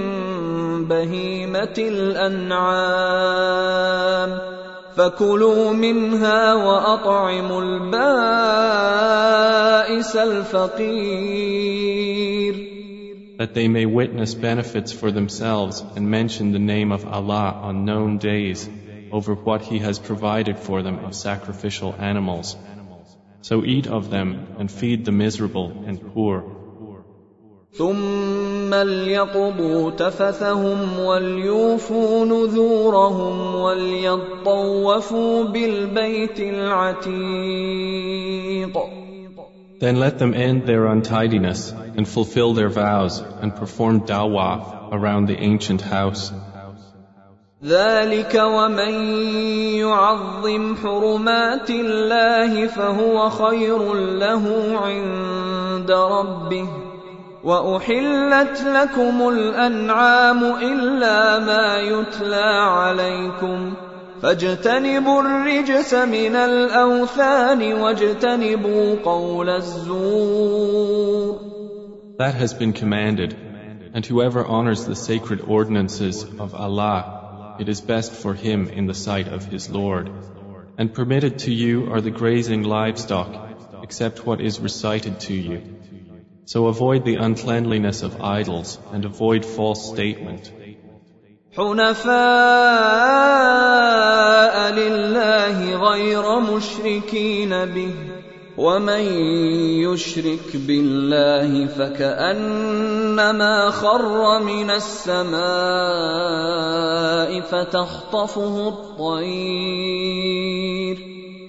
بهيمه 0.88 1.74
الانعام 1.78 3.20
فكلوا 4.96 5.72
منها 5.72 6.54
واطعموا 6.54 7.62
البائس 7.62 7.96
الفقير 10.16 11.70
that 13.40 13.54
they 13.54 13.68
may 13.68 13.86
witness 13.86 14.34
benefits 14.34 14.92
for 14.92 15.10
themselves 15.10 15.82
and 15.96 16.10
mention 16.10 16.52
the 16.52 16.58
name 16.58 16.92
of 16.92 17.06
Allah 17.06 17.58
on 17.68 17.86
known 17.86 18.18
days 18.18 18.68
over 19.10 19.34
what 19.34 19.62
He 19.62 19.78
has 19.78 19.98
provided 19.98 20.58
for 20.58 20.82
them 20.82 20.98
of 20.98 21.14
sacrificial 21.14 21.94
animals. 21.98 22.56
So 23.40 23.64
eat 23.64 23.86
of 23.86 24.10
them 24.10 24.56
and 24.58 24.70
feed 24.70 25.06
the 25.06 25.12
miserable 25.12 25.84
and 25.86 26.12
poor. 26.12 26.53
ثم 27.77 28.73
ليقضوا 28.73 29.91
تفثهم 29.91 30.99
وليوفوا 30.99 32.25
نذورهم 32.25 33.55
وليطوفوا 33.55 35.43
بالبيت 35.43 36.39
العتيق 36.39 37.55
Then 39.77 39.99
let 39.99 40.19
them 40.19 40.33
end 40.33 40.65
their 40.65 40.85
untidiness 40.85 41.73
and 41.97 42.07
fulfill 42.07 42.53
their 42.53 42.69
vows 42.69 43.21
and 43.41 43.53
perform 43.53 44.05
dawah 44.07 44.89
around 44.93 45.27
the 45.27 45.37
ancient 45.37 45.81
house. 45.81 46.31
ذلك 47.63 48.35
ومن 48.35 48.93
يعظم 49.83 50.75
حرمات 50.75 51.69
الله 51.69 52.67
فهو 52.67 53.29
خير 53.29 53.93
له 53.93 54.77
عند 54.77 55.91
ربه 55.91 56.67
واحلت 57.44 58.62
لكم 58.62 59.28
الانعام 59.28 60.44
الا 60.44 61.38
ما 61.38 61.78
يتلى 61.78 62.50
عليكم 62.78 63.74
فاجتنبوا 64.22 65.22
الرجس 65.22 65.94
من 65.94 66.36
الاوثان 66.36 67.72
واجتنبوا 67.72 68.94
قول 69.04 69.48
الزور 69.48 71.40
That 72.18 72.34
has 72.34 72.52
been 72.52 72.74
commanded, 72.74 73.34
and 73.94 74.04
whoever 74.04 74.44
honors 74.44 74.84
the 74.84 74.94
sacred 74.94 75.40
ordinances 75.40 76.22
of 76.38 76.54
Allah, 76.54 77.56
it 77.58 77.68
is 77.70 77.80
best 77.80 78.12
for 78.12 78.34
him 78.34 78.68
in 78.68 78.86
the 78.86 78.94
sight 78.94 79.28
of 79.28 79.46
his 79.46 79.70
Lord. 79.70 80.10
And 80.76 80.92
permitted 80.92 81.38
to 81.40 81.50
you 81.50 81.90
are 81.90 82.02
the 82.02 82.10
grazing 82.10 82.62
livestock, 82.62 83.30
except 83.82 84.26
what 84.26 84.42
is 84.42 84.60
recited 84.60 85.20
to 85.20 85.32
you. 85.32 85.62
So 86.45 86.67
avoid 86.67 87.05
the 87.05 87.15
uncleanliness 87.15 88.03
of 88.03 88.21
idols 88.21 88.77
and 88.91 89.05
avoid 89.05 89.45
false 89.45 89.89
statement. 89.89 90.51
حنفاء 91.57 92.15
لله 94.73 95.75
غير 95.75 96.39
مشركين 96.39 97.65
به 97.65 97.93
ومن 98.57 98.99
يشرك 99.83 100.55
بالله 100.55 101.65
فكانما 101.65 103.71
خر 103.71 104.43
من 104.43 104.69
السماء 104.69 105.41
فتخطفه 107.41 108.67
الطير 108.67 110.35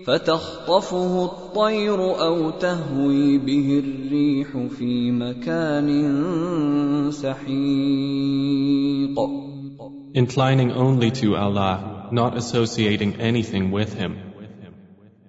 فتخطفه 0.05 1.25
الطير 1.25 1.99
او 1.99 2.49
تهوي 2.49 3.37
به 3.37 3.83
الريح 3.85 4.57
في 4.77 5.11
مكان 5.11 5.89
سحيق 7.11 8.61
Inclining 10.13 10.71
only 10.73 11.09
to 11.11 11.37
Allah, 11.37 12.09
not 12.11 12.35
associating 12.35 13.15
anything 13.21 13.71
with 13.71 13.93
Him. 13.93 14.17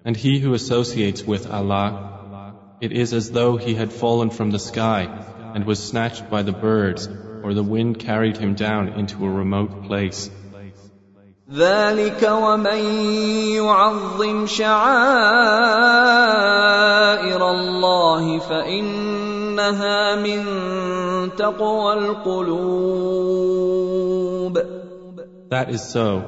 And 0.05 0.17
he 0.17 0.41
who 0.41 0.55
associates 0.55 1.23
with 1.25 1.49
Allah, 1.49 2.57
it 2.81 2.91
is 2.91 3.13
as 3.13 3.31
though 3.31 3.57
he 3.57 3.75
had 3.75 3.93
fallen 3.93 4.31
from 4.31 4.51
the 4.51 4.59
sky 4.59 5.03
and 5.55 5.65
was 5.65 5.79
snatched 5.79 6.29
by 6.29 6.43
the 6.43 6.53
birds, 6.53 7.09
or 7.45 7.55
the 7.55 7.63
wind 7.63 8.01
carried 8.01 8.37
him 8.37 8.55
down 8.55 8.89
into 8.89 9.25
a 9.25 9.31
remote 9.31 9.85
place. 9.85 10.31
ذلك 11.48 12.30
ومن 12.32 12.82
يعظم 13.56 14.46
شعائر 14.46 15.82
الله 17.52 18.40
فإن 18.40 19.38
إنها 19.58 20.16
من 20.22 20.42
تقوى 21.36 21.94
القلوب 21.94 22.58
That 25.50 25.70
is 25.70 25.82
so, 25.82 26.24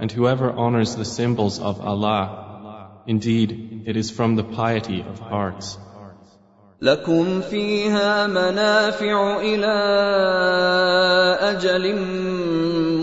and 0.00 0.10
whoever 0.10 0.50
honors 0.50 0.96
the 0.96 1.04
symbols 1.04 1.60
of 1.60 1.80
Allah, 1.80 2.90
indeed, 3.06 3.84
it 3.86 3.96
is 3.96 4.10
from 4.10 4.34
the 4.34 4.42
piety 4.42 5.00
of 5.00 5.20
hearts. 5.20 5.78
لكم 6.84 7.40
فيها 7.40 8.26
منافع 8.26 9.40
إلى 9.40 9.74
أجل 11.40 11.96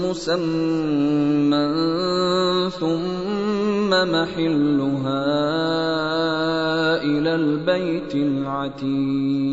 مسمى 0.06 1.66
ثم 2.70 3.90
محلها 3.90 5.26
إلى 7.04 7.36
البيت 7.36 8.16
العتيق 8.16 9.52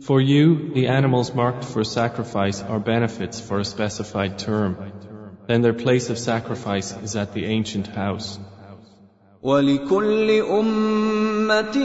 For 0.00 0.20
you, 0.20 0.74
the 0.74 0.88
animals 0.88 1.34
marked 1.34 1.64
for 1.64 1.82
sacrifice 1.82 2.60
are 2.62 2.78
benefits 2.80 3.40
for 3.40 3.60
a 3.60 3.64
specified 3.64 4.38
term. 4.38 4.76
Then 5.46 5.62
their 5.62 5.72
place 5.72 6.10
of 6.10 6.18
sacrifice 6.18 6.92
is 7.02 7.16
at 7.16 7.32
the 7.32 7.46
ancient 7.46 7.86
house. 7.86 8.38
ولكل 9.44 10.30
أمة 10.30 11.76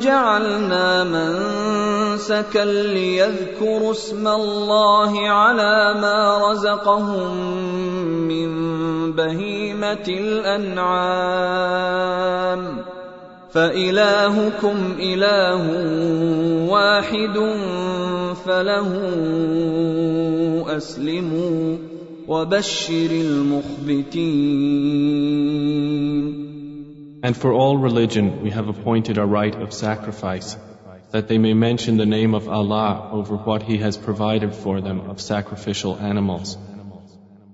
جعلنا 0.00 1.04
منسكا 1.04 2.64
ليذكروا 2.64 3.92
اسم 3.92 4.28
الله 4.28 5.28
على 5.28 6.00
ما 6.00 6.50
رزقهم 6.50 7.36
من 8.28 8.48
بهيمة 9.12 10.08
الأنعام. 10.08 11.26
فإلهكم 13.52 14.94
إله 14.98 15.62
واحد 16.72 17.36
فله 18.46 18.92
أسلموا 20.76 21.76
وبشر 22.28 23.10
المخبتين. 23.10 24.46
And 27.22 27.36
for 27.36 27.52
all 27.52 27.76
religion 27.78 28.42
we 28.42 28.50
have 28.50 28.68
appointed 28.68 29.18
a 29.18 29.26
rite 29.26 29.56
of 29.56 29.72
sacrifice, 29.72 30.56
that 31.10 31.28
they 31.28 31.38
may 31.38 31.54
mention 31.54 31.96
the 31.96 32.06
name 32.06 32.34
of 32.34 32.48
Allah 32.48 33.10
over 33.12 33.36
what 33.36 33.62
He 33.62 33.78
has 33.78 33.96
provided 33.96 34.54
for 34.54 34.80
them 34.80 35.00
of 35.10 35.20
sacrificial 35.20 35.96
animals. 35.96 36.56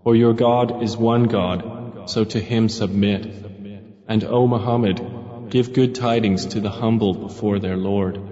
For 0.04 0.16
your 0.16 0.34
God 0.34 0.82
is 0.82 0.96
one 0.96 1.24
God, 1.24 2.10
so 2.10 2.24
to 2.24 2.40
Him 2.40 2.68
submit. 2.68 3.26
And 4.08 4.24
O 4.24 4.46
Muhammad, 4.46 5.00
Give 5.52 5.70
good 5.74 5.94
tidings 5.94 6.46
to 6.46 6.60
the 6.60 6.70
humble 6.70 7.12
before 7.12 7.58
their 7.58 7.76
Lord. 7.76 8.31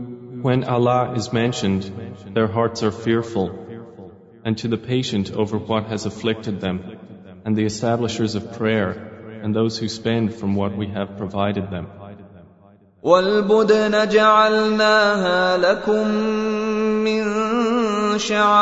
when 0.42 0.64
Allah 0.64 1.14
is 1.16 1.32
mentioned, 1.32 1.90
their 2.34 2.46
hearts 2.46 2.82
are 2.82 2.92
fearful, 2.92 3.46
and 4.44 4.58
to 4.58 4.68
the 4.68 4.76
patient 4.76 5.32
over 5.32 5.58
what 5.58 5.86
has 5.86 6.06
afflicted 6.06 6.60
them, 6.60 6.80
and 7.44 7.56
the 7.56 7.64
establishers 7.64 8.34
of 8.34 8.52
prayer, 8.58 8.90
and 9.42 9.54
those 9.54 9.78
who 9.78 9.88
spend 9.88 10.34
from 10.34 10.54
what 10.54 10.76
we 10.76 10.86
have 10.88 11.16
provided 11.16 11.70
them. 11.70 11.86
والبدن 13.02 14.08
جعلناها 14.08 15.56
لكم 15.56 16.08
من 17.04 17.24
شعائر 18.18 18.60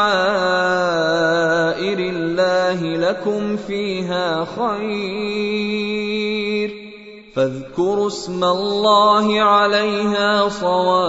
الله 1.98 2.96
لكم 2.96 3.56
فيها 3.56 4.44
خير 4.44 6.27
فاذكروا 7.39 8.07
اسم 8.07 8.43
الله 8.43 9.41
عليها 9.41 10.49
صواف. 10.49 10.99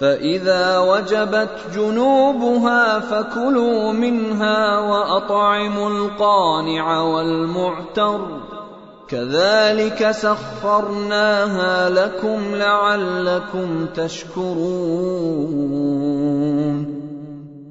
فإذا 0.00 0.78
وجبت 0.78 1.48
جنوبها 1.74 2.98
فكلوا 2.98 3.92
منها 3.92 4.78
وأطعموا 4.78 5.90
القانع 5.90 7.02
والمعتر. 7.02 8.20
كذلك 9.08 10.10
سخرناها 10.10 11.90
لكم 11.90 12.54
لعلكم 12.54 13.86
تشكرون. 13.94 14.56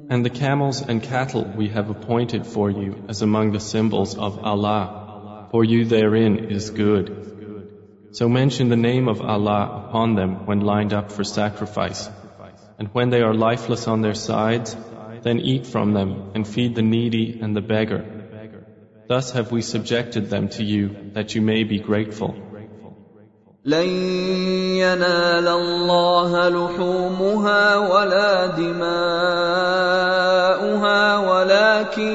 And 0.08 0.24
the 0.24 0.30
camels 0.30 0.82
and 0.82 1.02
cattle 1.02 1.44
we 1.44 1.68
have 1.68 1.90
appointed 1.90 2.46
for 2.46 2.70
you 2.70 3.04
as 3.08 3.22
among 3.22 3.52
the 3.52 3.60
symbols 3.60 4.16
of 4.16 4.38
Allah. 4.38 5.48
For 5.50 5.64
you 5.64 5.84
therein 5.84 6.38
is 6.50 6.70
good. 6.70 7.06
So 8.12 8.28
mention 8.28 8.68
the 8.68 8.76
name 8.76 9.08
of 9.08 9.20
Allah 9.20 9.86
upon 9.86 10.14
them 10.14 10.46
when 10.46 10.60
lined 10.60 10.92
up 10.92 11.10
for 11.10 11.24
sacrifice. 11.24 12.08
And 12.78 12.88
when 12.92 13.10
they 13.10 13.22
are 13.22 13.34
lifeless 13.34 13.88
on 13.88 14.00
their 14.00 14.14
sides, 14.14 14.76
then 15.22 15.40
eat 15.40 15.66
from 15.66 15.92
them 15.92 16.30
and 16.34 16.46
feed 16.46 16.74
the 16.74 16.82
needy 16.82 17.40
and 17.40 17.56
the 17.56 17.60
beggar. 17.60 18.04
Thus 19.08 19.32
have 19.32 19.50
we 19.52 19.62
subjected 19.62 20.30
them 20.30 20.48
to 20.50 20.64
you 20.64 21.10
that 21.12 21.34
you 21.34 21.42
may 21.42 21.64
be 21.64 21.78
grateful. 21.78 22.45
لن 23.66 23.88
ينال 24.78 25.48
الله 25.48 26.48
لحومها 26.48 27.76
ولا 27.76 28.46
دماؤها 28.46 29.18
ولكن 31.18 32.14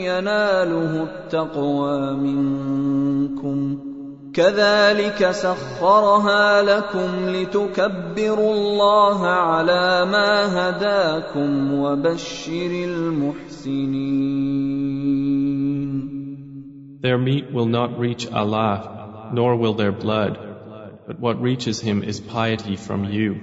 يناله 0.00 1.02
التقوى 1.02 2.12
منكم. 2.12 3.78
كذلك 4.34 5.30
سخرها 5.30 6.62
لكم 6.62 7.28
لتكبروا 7.28 8.54
الله 8.54 9.26
على 9.26 10.04
ما 10.04 10.48
هداكم 10.56 11.74
وبشر 11.74 12.70
المحسنين. 12.70 14.12
Their 17.02 17.18
meat 17.18 17.52
will 17.52 17.66
not 17.66 17.98
reach 17.98 18.24
Allah, 18.32 18.80
nor 19.34 19.56
will 19.56 19.74
their 19.74 19.92
blood, 19.92 20.51
but 21.07 21.19
what 21.19 21.41
reaches 21.41 21.79
Him 21.79 22.03
is 22.03 22.19
piety 22.19 22.75
from 22.75 23.05
you. 23.05 23.39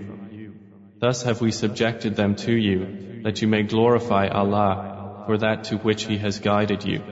Thus 0.99 1.23
have 1.23 1.41
we 1.41 1.51
subjected 1.51 2.17
them 2.17 2.37
to 2.37 2.53
you, 2.53 3.23
that 3.25 3.43
you 3.43 3.49
may 3.49 3.63
glorify 3.63 4.29
Allah 4.29 5.25
for 5.27 5.39
that 5.39 5.65
to 5.65 5.77
which 5.77 6.05
He 6.05 6.19
has 6.19 6.39
guided 6.39 6.85
you, 6.85 7.03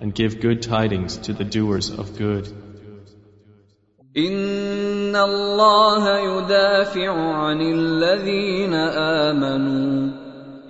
and 0.00 0.14
give 0.14 0.40
good 0.40 0.62
tidings 0.62 1.16
to 1.28 1.32
the 1.32 1.44
doers 1.44 1.90
of 1.90 2.18
good. 2.18 2.52
إن 4.16 5.16
الله 5.16 6.18
يدافع 6.18 7.10
عن 7.10 7.60
الذين 7.60 8.74
آمنوا 8.74 10.12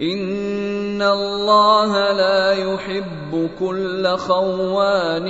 إن 0.01 1.03
الله 1.03 2.13
لا 2.13 2.53
يحب 2.53 3.51
كل 3.59 4.17
خوان 4.17 5.29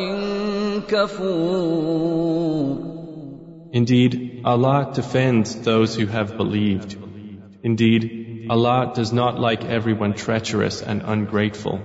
كفور 0.89 2.86
Indeed, 3.73 4.43
Allah 4.45 4.93
defends 4.95 5.57
those 5.57 5.97
who 5.97 6.07
have 6.07 6.37
believed. 6.37 6.97
Indeed, 7.63 8.47
Allah 8.51 8.93
does 8.95 9.13
not 9.13 9.39
like 9.39 9.65
everyone 9.65 10.15
treacherous 10.15 10.83
and 10.83 11.03
ungrateful. 11.03 11.81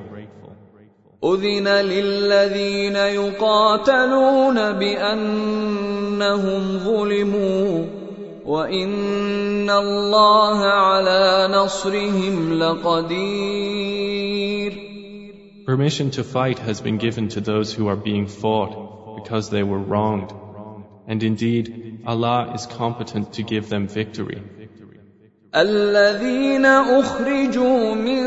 أذن 1.23 1.67
للذين 1.67 2.95
يقاتلون 2.95 4.71
بأنهم 4.71 6.79
ظلموا 6.79 7.85
وإن 8.45 9.69
الله 9.69 10.65
على 10.65 11.47
نصرهم 11.51 12.59
لقدير 12.59 14.07
Permission 15.65 16.11
to 16.11 16.23
fight 16.23 16.59
has 16.59 16.79
been 16.79 16.97
given 16.97 17.27
to 17.29 17.41
those 17.41 17.73
who 17.73 17.87
are 17.87 17.97
being 17.97 18.27
fought 18.27 19.17
because 19.21 19.49
they 19.49 19.63
were 19.63 19.79
wronged. 19.79 20.31
And 21.11 21.23
indeed, 21.23 22.01
Allah 22.05 22.51
is 22.53 22.65
competent 22.65 23.33
to 23.33 23.43
give 23.43 23.69
them 23.69 23.87
victory. 23.87 24.41
الذين 25.55 26.65
أخرجوا 26.65 27.95
من 27.95 28.21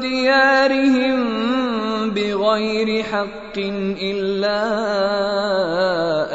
ديارهم 0.00 1.20
بغير 2.10 3.02
حق 3.02 3.58
إلا 3.58 4.62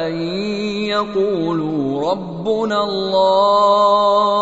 أن 0.07 0.13
يقولوا 0.89 2.11
ربنا 2.11 2.83
الله 2.83 4.41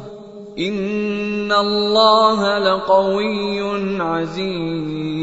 ان 0.60 1.52
الله 1.52 2.58
لقوي 2.58 3.60
عزيز 4.00 5.16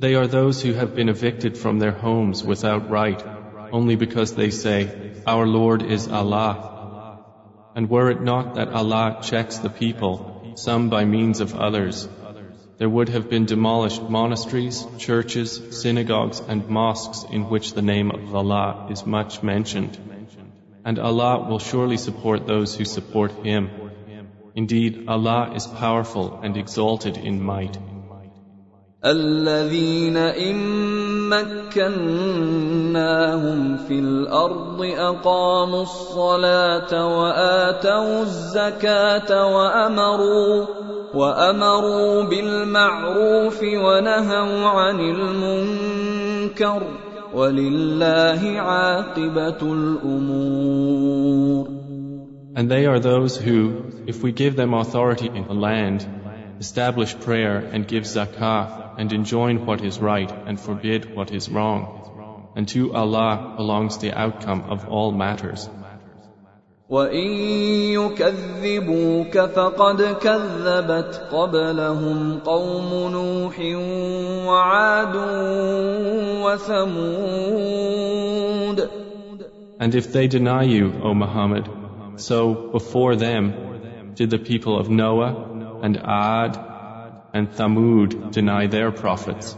They 0.00 0.14
are 0.14 0.26
those 0.26 0.62
who 0.62 0.72
have 0.72 0.94
been 0.94 1.10
evicted 1.10 1.58
from 1.58 1.78
their 1.78 1.92
homes 1.92 2.42
without 2.42 2.88
right, 2.90 3.22
only 3.70 3.96
because 3.96 4.34
they 4.34 4.50
say, 4.50 4.88
Our 5.26 5.46
Lord 5.46 5.82
is 5.82 6.08
Allah. 6.08 6.54
And 7.74 7.90
were 7.90 8.10
it 8.10 8.22
not 8.22 8.54
that 8.54 8.70
Allah 8.70 9.18
checks 9.22 9.58
the 9.58 9.68
people, 9.68 10.54
some 10.54 10.88
by 10.88 11.04
means 11.04 11.40
of 11.40 11.54
others, 11.54 12.08
there 12.80 12.88
would 12.88 13.10
have 13.10 13.28
been 13.28 13.44
demolished 13.44 14.02
monasteries, 14.02 14.86
churches, 14.96 15.60
synagogues, 15.82 16.40
and 16.40 16.66
mosques 16.66 17.24
in 17.30 17.50
which 17.50 17.74
the 17.74 17.82
name 17.82 18.10
of 18.10 18.34
Allah 18.34 18.86
is 18.90 19.04
much 19.04 19.42
mentioned. 19.42 19.98
And 20.84 20.98
Allah 20.98 21.48
will 21.48 21.58
surely 21.58 21.96
support 21.96 22.46
those 22.46 22.74
who 22.74 22.84
support 22.84 23.32
Him. 23.44 23.70
Indeed, 24.54 25.04
Allah 25.08 25.52
is 25.54 25.66
powerful 25.66 26.40
and 26.42 26.56
exalted 26.56 27.16
in 27.16 27.42
might. 27.42 27.78
الذين 29.04 30.16
إن 30.16 30.56
مكناهم 31.32 32.96
في 33.76 33.98
الأرض 33.98 34.82
أقاموا 34.82 35.82
الصلاة 35.82 37.18
وآتوا 37.18 38.20
الزكاة 38.20 39.46
وأمروا 39.56 40.66
وأمروا 41.14 42.22
بالمعروف 42.22 43.62
ونهوا 43.62 44.68
عن 44.68 45.00
المنكر 45.00 46.82
ولله 46.82 46.82
عاقبة 46.82 46.88
الأمور 46.88 47.03
and 52.57 52.71
they 52.71 52.85
are 52.85 52.99
those 52.99 53.35
who, 53.35 53.91
if 54.07 54.23
we 54.23 54.31
give 54.31 54.55
them 54.55 54.73
authority 54.73 55.27
in 55.27 55.45
the 55.45 55.53
land, 55.53 56.07
establish 56.61 57.13
prayer 57.19 57.57
and 57.57 57.85
give 57.85 58.03
zakah 58.03 58.95
and 58.97 59.11
enjoin 59.11 59.65
what 59.65 59.83
is 59.83 59.99
right 59.99 60.31
and 60.31 60.57
forbid 60.57 61.13
what 61.13 61.31
is 61.31 61.49
wrong. 61.49 62.53
And 62.55 62.69
to 62.69 62.93
Allah 62.93 63.55
belongs 63.57 63.97
the 63.97 64.17
outcome 64.17 64.61
of 64.69 64.87
all 64.87 65.11
matters. 65.11 65.67
وَإِن 66.89 67.27
يُكَذِّبُوكَ 67.97 69.37
فَقَدْ 69.39 70.01
كَذَّبَتْ 70.21 71.27
قَبْلَهُمْ 71.31 72.39
قَوْمُ 72.45 73.11
نُوحٍ 73.11 73.59
وَعَادٌ 74.47 75.15
وَثَمُودَ 76.45 77.65
And 79.79 79.95
if 79.95 80.13
they 80.13 80.27
deny 80.27 80.63
you, 80.63 80.93
O 81.03 81.15
Muhammad, 81.15 81.67
so 82.17 82.53
before 82.71 83.15
them 83.15 83.53
did 84.13 84.29
the 84.29 84.37
people 84.37 84.77
of 84.79 84.87
Noah 84.87 85.33
and 85.81 85.97
Ad 85.97 86.59
and 87.33 87.49
Thamud 87.49 88.31
deny 88.31 88.67
their 88.67 88.91
prophets. 88.91 89.57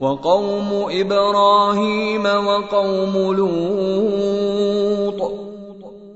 وقوم 0.00 0.90
إبراهيم 0.90 2.24
وقوم 2.26 3.32
لوط 3.34 4.68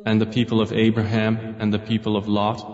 And 0.06 0.22
the 0.22 0.26
people 0.26 0.62
of 0.62 0.72
Abraham 0.72 1.56
and 1.60 1.74
the 1.74 1.80
people 1.80 2.18
of 2.18 2.28
Lot 2.28 2.74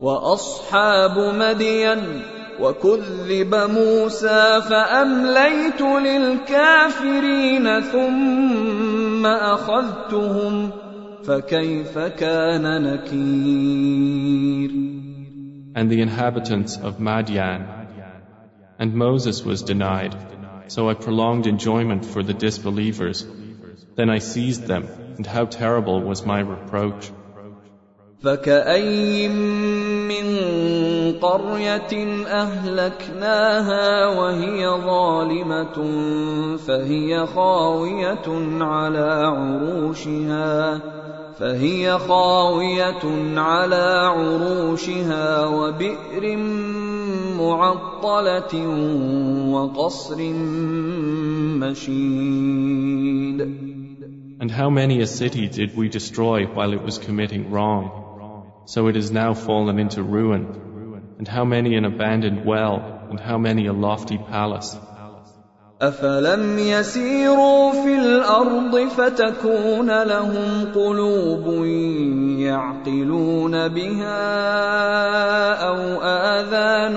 وأصحاب 0.00 1.18
مدين 1.18 2.22
وكذب 2.60 3.54
موسى 3.54 4.60
فأمليت 4.60 5.80
للكافرين 5.80 7.80
ثم 7.80 9.26
أخذتهم 9.26 10.70
فكيف 11.24 11.98
كان 11.98 12.82
نكير 12.82 14.86
and 15.76 15.90
the 15.90 16.00
inhabitants 16.00 16.78
of 16.78 16.98
Madian. 16.98 17.60
And 18.78 18.94
Moses 18.94 19.44
was 19.44 19.62
denied, 19.62 20.16
so 20.68 20.88
I 20.88 20.94
prolonged 20.94 21.46
enjoyment 21.46 22.06
for 22.06 22.22
the 22.22 22.32
disbelievers. 22.32 23.26
Then 23.94 24.08
I 24.08 24.18
seized 24.18 24.66
them, 24.66 24.88
And 25.21 25.27
how 25.27 25.45
terrible 25.45 26.01
was 26.01 26.25
my 26.25 26.39
reproach. 26.39 27.11
فكأي 28.23 29.27
من 30.07 30.25
قرية 31.21 31.93
أهلكناها 32.27 34.07
وهي 34.07 34.67
ظالمة 34.67 35.77
فهي 36.57 37.27
خاوية 37.27 38.27
على 38.61 39.09
عروشها 39.35 40.79
فهي 41.39 41.99
خاوية 41.99 43.03
على 43.37 44.11
عروشها 44.15 45.45
وبئر 45.45 46.37
معطلة 47.37 48.67
وقصر 49.53 50.17
مشيد 51.61 52.31
And 54.40 54.50
how 54.50 54.68
many 54.70 55.00
a 55.00 55.06
city 55.06 55.48
did 55.48 55.76
we 55.76 55.88
destroy 55.88 56.46
while 56.46 56.72
it 56.72 56.82
was 56.82 56.98
committing 56.98 57.50
wrong? 57.50 57.84
So 58.66 58.88
it 58.88 58.96
is 58.96 59.10
now 59.10 59.32
fallen 59.34 59.78
into 59.78 60.02
ruin. 60.02 60.44
And 61.18 61.26
how 61.26 61.44
many 61.44 61.76
an 61.76 61.84
abandoned 61.84 62.44
well, 62.44 63.06
and 63.10 63.18
how 63.18 63.38
many 63.38 63.66
a 63.66 63.72
lofty 63.72 64.18
palace. 64.18 64.76
أفلم 65.82 66.58
يسيروا 66.58 67.72
في 67.72 67.94
الأرض 67.98 68.88
فتكون 68.88 70.02
لهم 70.02 70.72
قلوب 70.74 71.64
يعقلون 72.40 73.68
بها 73.68 74.22
أو 75.68 76.02
آذان 76.02 76.96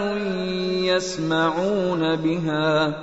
يسمعون 0.83 2.15
بها 2.15 2.93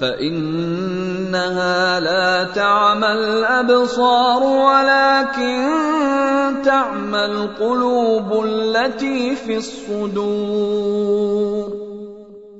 فإنها 0.00 1.76
لا 2.00 2.44
تعمى 2.44 3.12
الأبصار 3.12 4.42
ولكن 4.42 5.64
تعمى 6.64 7.24
القلوب 7.24 8.44
التي 8.44 9.36
في 9.36 9.56
الصدور 9.56 11.04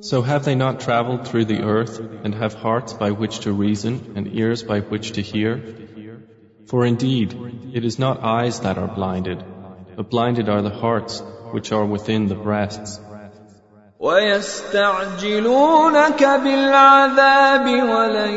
So 0.01 0.21
have 0.21 0.45
they 0.45 0.53
not 0.53 0.81
traveled 0.81 1.27
through 1.27 1.45
the 1.45 1.63
earth 1.63 1.99
and 2.23 2.35
have 2.35 2.53
hearts 2.53 2.93
by 2.93 3.09
which 3.09 3.39
to 3.45 3.51
reason 3.51 4.13
and 4.15 4.27
ears 4.35 4.61
by 4.61 4.81
which 4.81 5.13
to 5.13 5.21
hear? 5.23 5.63
For 6.67 6.85
indeed, 6.85 7.33
it 7.73 7.83
is 7.83 7.97
not 7.97 8.23
eyes 8.23 8.59
that 8.59 8.77
are 8.77 8.87
blinded, 8.87 9.43
but 9.95 10.11
blinded 10.11 10.47
are 10.47 10.61
the 10.61 10.69
hearts 10.69 11.23
which 11.51 11.71
are 11.71 11.85
within 11.85 12.27
the 12.27 12.35
breasts. 12.35 12.99
ويستعجلونك 14.00 15.42
بالعذاب 16.44 17.66
ولن 17.66 18.34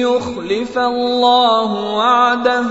يخلف 0.00 0.78
الله 0.78 1.94
وعده 1.94 2.64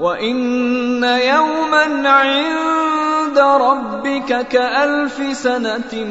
وان 0.00 1.04
يوما 1.04 2.08
عند 2.08 3.38
ربك 3.38 4.48
كالف 4.48 5.36
سنه 5.36 6.04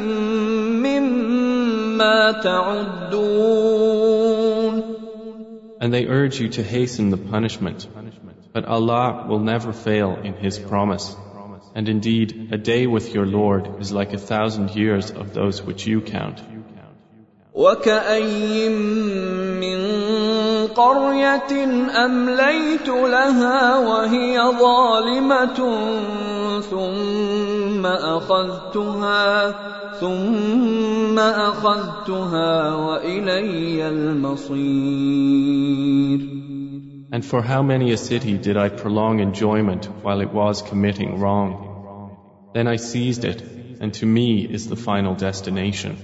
مما 0.84 2.32
تعدون 2.32 3.52
And 5.80 5.92
they 5.92 6.06
urge 6.06 6.40
you 6.40 6.48
to 6.48 6.62
hasten 6.62 7.10
the 7.10 7.16
punishment. 7.16 7.88
But 8.54 8.64
Allah 8.66 9.26
will 9.28 9.40
never 9.40 9.72
fail 9.72 10.16
in 10.22 10.34
His 10.34 10.58
promise. 10.60 11.16
And 11.75 11.89
indeed, 11.89 12.49
a 12.51 12.57
day 12.57 12.87
with 12.87 13.13
your 13.13 13.25
Lord 13.25 13.79
is 13.79 13.91
like 13.91 14.13
a 14.13 14.17
thousand 14.17 14.75
years 14.75 15.11
of 15.11 15.33
those 15.33 15.61
which 15.63 15.87
you 15.87 16.01
count. 16.01 16.41
وكأي 17.57 18.69
من 19.59 19.79
قرية 20.67 21.51
أمليت 22.05 22.87
لها 22.87 23.79
وهي 23.79 24.37
ظالمة 24.59 25.59
ثم 26.61 27.85
أخذتها 27.85 29.55
ثم 29.99 31.19
أخذتها 31.19 32.75
وإلي 32.75 33.87
المصير 33.87 35.47
And 37.11 37.25
for 37.25 37.41
how 37.41 37.61
many 37.63 37.91
a 37.91 37.97
city 37.97 38.37
did 38.37 38.57
I 38.57 38.69
prolong 38.69 39.19
enjoyment 39.19 39.85
while 40.01 40.19
it 40.21 40.31
was 40.31 40.61
committing 40.61 41.19
wrong? 41.19 41.51
Then 42.53 42.67
I 42.67 42.75
seized 42.75 43.23
it, 43.23 43.41
and 43.79 43.93
to 43.95 44.05
me 44.05 44.45
is 44.45 44.67
the 44.67 44.75
final 44.75 45.15
destination. 45.15 45.97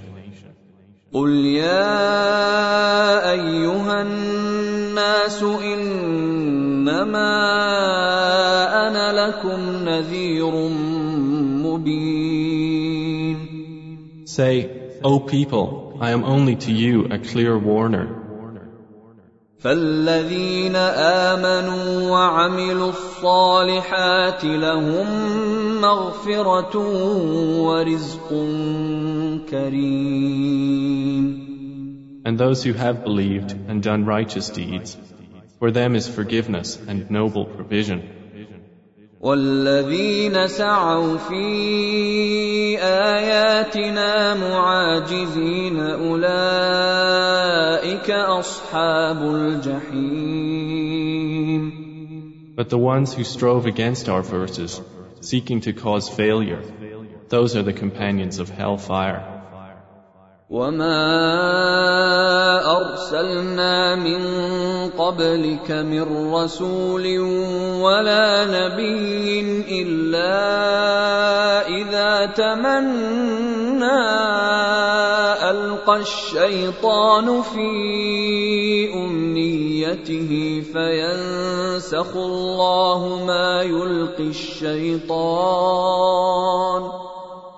قل 1.14 1.30
يا 1.30 2.10
ايها 3.30 4.02
الناس 4.02 5.42
انما 5.42 7.28
انا 8.88 9.12
لكم 9.12 9.88
نذير 9.88 10.54
مبين 11.62 12.54
Say, 14.26 14.54
O 15.04 15.20
people, 15.20 15.98
I 16.00 16.10
am 16.10 16.24
only 16.24 16.56
to 16.56 16.72
you 16.72 17.06
a 17.10 17.18
clear 17.18 17.56
warner. 17.56 18.27
فالذين 19.59 20.75
امنوا 20.75 22.11
وعملوا 22.11 22.89
الصالحات 22.89 24.45
لهم 24.45 25.07
مغفره 25.81 26.77
ورزق 27.59 28.29
كريم 29.49 31.49
And 32.25 32.37
those 32.37 32.63
who 32.63 32.73
have 32.73 33.03
believed 33.03 33.55
and 33.67 33.81
done 33.81 34.05
righteous 34.05 34.49
deeds, 34.49 34.97
for 35.57 35.71
them 35.71 35.95
is 35.95 36.07
forgiveness 36.07 36.77
and 36.87 37.09
noble 37.09 37.45
provision. 37.45 38.18
والذين 39.19 40.47
سعوا 40.47 41.17
في 41.17 41.45
اياتنا 42.79 44.33
معاجزين 44.33 45.79
اولئك 45.79 47.29
اصحاب 48.11 49.35
الجحيم 49.35 50.69
But 52.55 52.69
the 52.69 52.77
ones 52.77 53.13
who 53.13 53.23
strove 53.23 53.65
against 53.65 54.09
our 54.09 54.21
verses, 54.21 54.81
seeking 55.21 55.61
to 55.61 55.71
cause 55.71 56.09
failure, 56.09 56.61
those 57.29 57.55
are 57.55 57.63
the 57.63 57.71
companions 57.71 58.39
of 58.39 58.49
hellfire. 58.49 59.38
وما 60.49 61.05
ارسلنا 62.65 63.95
من 63.95 64.21
قبلك 64.97 65.71
من 65.71 66.33
رسول 66.33 67.05
ولا 67.77 68.45
نبي 68.49 69.61
الا 69.69 70.41
اذا 71.69 72.25
تمنى 72.33 74.01
القى 75.53 75.97
الشيطان 76.01 77.41
في 77.41 77.69
امنيته 78.93 80.61
فينسخ 80.73 82.15
الله 82.15 83.25
ما 83.25 83.61
يلقي 83.61 84.23
الشيطان 84.33 85.89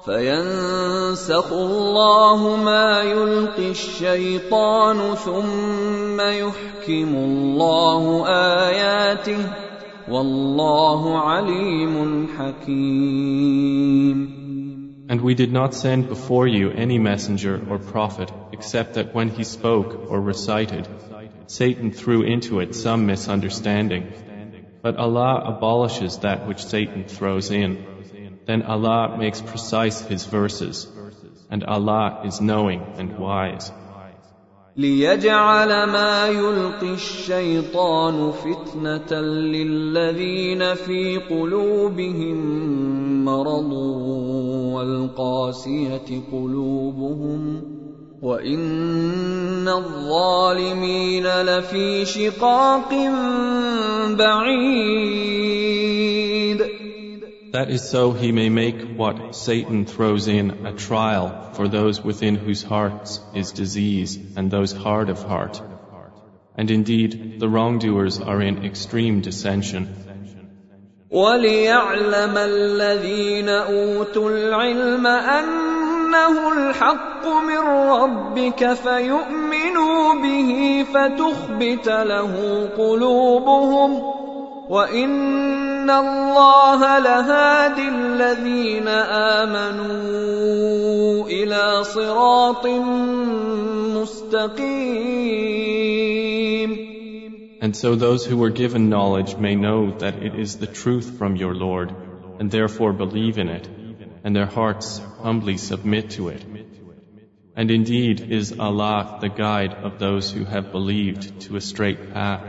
فينسخ 0.06 1.52
الله 1.52 2.56
ما 2.56 3.02
يلقي 3.02 3.70
الشيطان 3.70 5.14
ثم 5.14 6.20
يحكم 6.20 7.14
الله 7.16 8.26
اياته 8.28 9.38
والله 10.08 11.18
عليم 11.18 12.28
حكيم 12.38 14.36
And 15.08 15.20
we 15.20 15.34
did 15.34 15.52
not 15.52 15.72
send 15.72 16.08
before 16.08 16.48
you 16.48 16.70
any 16.70 16.98
messenger 16.98 17.62
or 17.70 17.78
prophet 17.78 18.32
except 18.52 18.94
that 18.94 19.14
when 19.14 19.28
he 19.28 19.44
spoke 19.44 20.10
or 20.10 20.20
recited, 20.20 20.88
Satan 21.46 21.92
threw 21.92 22.22
into 22.22 22.58
it 22.58 22.74
some 22.74 23.06
misunderstanding. 23.06 24.12
But 24.82 24.96
Allah 24.96 25.42
abolishes 25.46 26.18
that 26.18 26.48
which 26.48 26.64
Satan 26.64 27.04
throws 27.04 27.52
in. 27.52 27.89
Then 28.45 28.63
Allah 28.63 29.17
makes 29.17 29.41
precise 29.41 30.01
His 30.01 30.25
verses, 30.25 30.87
and 31.49 31.63
Allah 31.63 32.21
is 32.25 32.41
knowing 32.41 32.81
and 32.97 33.17
wise. 33.17 33.71
ليجعل 34.77 35.67
ما 35.67 36.27
يلقي 36.27 36.93
الشيطان 36.93 38.31
فتنه 38.31 39.21
للذين 39.21 40.73
في 40.73 41.17
قلوبهم 41.17 42.37
مرض 43.25 43.71
والقاسيه 44.73 46.21
قلوبهم 46.31 47.63
وان 48.21 49.67
الظالمين 49.67 51.27
لفي 51.27 52.05
شقاق 52.05 52.89
بعيد 54.17 55.41
That 57.52 57.70
is 57.70 57.88
so 57.88 58.12
he 58.12 58.32
may 58.32 58.48
make 58.48 58.80
what 58.96 59.34
Satan 59.34 59.86
throws 59.86 60.28
in 60.28 60.66
a 60.66 60.72
trial 60.72 61.52
for 61.54 61.68
those 61.68 62.02
within 62.02 62.34
whose 62.34 62.62
hearts 62.62 63.20
is 63.34 63.52
disease 63.52 64.18
and 64.36 64.50
those 64.50 64.72
hard 64.72 65.08
of 65.08 65.22
heart. 65.22 65.62
And 66.56 66.70
indeed, 66.70 67.38
the 67.38 67.48
wrongdoers 67.48 68.20
are 68.20 68.42
in 68.42 68.64
extreme 68.64 69.20
dissension. 69.20 69.94
وليعلم 71.10 72.36
الذين 72.36 73.48
اوتوا 73.48 74.30
العلم 74.30 75.06
انه 75.06 76.52
الحق 76.52 77.26
من 77.26 77.58
ربك 77.88 78.72
فيؤمنوا 78.72 80.14
به 80.22 80.84
فتخبت 80.94 81.88
له 81.88 82.68
قلوبهم 82.76 84.02
وان 84.68 85.69
الله 85.90 86.98
لهادي 86.98 87.88
الذين 87.88 88.88
امنوا 89.48 91.26
الى 91.28 91.84
صراط 91.84 92.66
مستقيم 93.96 95.36
And 97.62 97.74
so 97.74 97.94
those 97.96 98.24
who 98.24 98.36
were 98.36 98.50
given 98.50 98.90
knowledge 98.90 99.36
may 99.36 99.56
know 99.56 99.90
that 99.98 100.22
it 100.22 100.34
is 100.38 100.56
the 100.56 100.66
truth 100.66 101.18
from 101.18 101.36
your 101.36 101.54
Lord, 101.54 101.92
and 102.38 102.50
therefore 102.50 102.92
believe 102.92 103.38
in 103.38 103.48
it, 103.48 103.66
and 104.22 104.36
their 104.36 104.46
hearts 104.46 105.00
humbly 105.22 105.56
submit 105.56 106.10
to 106.10 106.28
it. 106.28 106.44
And 107.56 107.70
indeed 107.70 108.20
is 108.20 108.58
Allah 108.58 109.18
the 109.20 109.30
guide 109.30 109.72
of 109.72 109.98
those 109.98 110.30
who 110.30 110.44
have 110.44 110.70
believed 110.72 111.40
to 111.42 111.56
a 111.56 111.60
straight 111.60 112.12
path. 112.12 112.44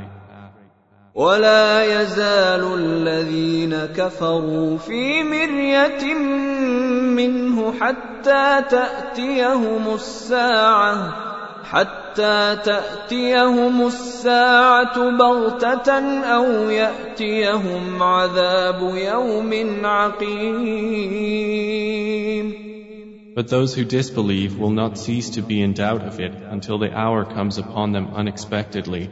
ولا 1.14 1.84
يزال 1.84 2.64
الذين 2.74 3.76
كفروا 3.96 4.78
في 4.78 5.22
مرية 5.22 6.14
منه 6.14 7.72
حتى 7.80 8.62
تأتيهم 8.70 9.94
الساعة 9.94 11.14
حتى 11.64 12.56
تأتيهم 12.64 13.86
الساعة 13.86 15.10
بغتة 15.18 15.90
أو 16.24 16.70
يأتيهم 16.70 18.02
عذاب 18.02 18.80
يوم 18.94 19.80
عقيم 19.84 21.42
But 23.34 23.48
those 23.48 23.74
who 23.74 23.84
disbelieve 23.84 24.58
will 24.58 24.70
not 24.70 24.98
cease 24.98 25.30
to 25.36 25.42
be 25.42 25.62
in 25.62 25.72
doubt 25.72 26.02
of 26.02 26.20
it 26.20 26.34
until 26.50 26.78
the 26.78 26.92
hour 26.94 27.24
comes 27.24 27.56
upon 27.56 27.92
them 27.92 28.08
unexpectedly, 28.14 29.08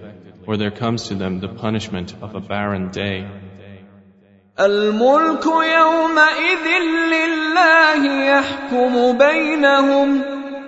or 0.47 0.57
there 0.57 0.71
comes 0.71 1.07
to 1.07 1.15
them 1.15 1.39
the 1.39 1.47
punishment 1.47 2.13
of 2.21 2.35
a 2.35 2.39
barren 2.39 2.91
day. 2.91 3.25
الملك 4.59 5.45
يومئذ 5.45 6.65
لله 7.13 8.01
يحكم 8.25 9.17
بينهم 9.17 10.21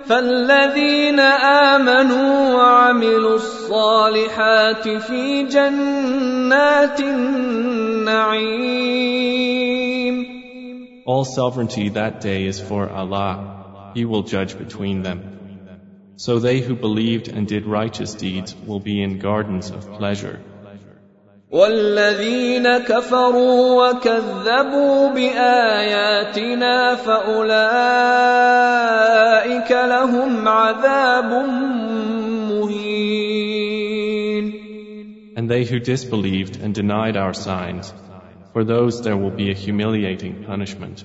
فالذين 0.08 1.20
امنوا 1.20 2.54
وعملوا 2.54 3.34
الصالحات 3.34 4.88
في 4.88 5.42
جنات 5.42 7.00
النعيم 7.00 8.58
All 11.06 11.24
sovereignty 11.24 11.88
that 11.88 12.20
day 12.20 12.44
is 12.44 12.60
for 12.60 12.90
Allah. 12.90 13.92
He 13.94 14.04
will 14.04 14.24
judge 14.24 14.58
between 14.58 15.02
them. 15.02 15.31
So 16.16 16.38
they 16.40 16.60
who 16.60 16.74
believed 16.74 17.28
and 17.28 17.46
did 17.46 17.64
righteous 17.64 18.14
deeds 18.14 18.54
will 18.66 18.80
be 18.80 19.02
in 19.02 19.18
gardens 19.18 19.70
of 19.70 19.92
pleasure. 19.98 20.40
والذين 21.50 22.78
كفروا 22.78 23.90
وكذبوا 23.90 25.08
باياتنا 25.08 26.94
فاولئك 26.94 27.70
لهم 29.72 30.48
عذاب 30.48 31.32
مهين 32.50 33.48
And 35.36 35.48
they 35.48 35.64
who 35.64 35.78
disbelieved 35.78 36.56
and 36.60 36.74
denied 36.74 37.16
our 37.16 37.32
signs, 37.32 37.94
for 38.52 38.64
those 38.64 39.00
there 39.02 39.16
will 39.16 39.30
be 39.30 39.50
a 39.50 39.54
humiliating 39.54 40.44
punishment. 40.44 41.04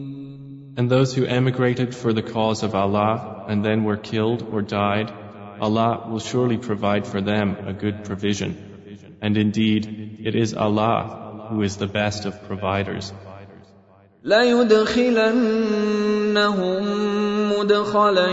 And 0.80 0.90
those 0.90 1.14
who 1.14 1.24
emigrated 1.24 1.94
for 1.94 2.12
the 2.12 2.22
cause 2.22 2.62
of 2.62 2.74
Allah 2.74 3.46
and 3.48 3.64
then 3.64 3.84
were 3.84 3.96
killed 3.96 4.42
or 4.52 4.60
died, 4.62 5.12
Allah 5.60 6.06
will 6.10 6.18
surely 6.18 6.58
provide 6.58 7.06
for 7.06 7.20
them 7.20 7.56
a 7.66 7.72
good 7.72 8.04
provision. 8.04 9.18
And 9.22 9.38
indeed, 9.38 10.18
it 10.22 10.34
is 10.34 10.52
Allah 10.54 11.48
who 11.48 11.62
is 11.62 11.76
the 11.76 11.86
best 11.86 12.26
of 12.26 12.42
providers. 12.46 13.12
ليدخلنهم 14.26 15.54
مدخلا 17.52 18.30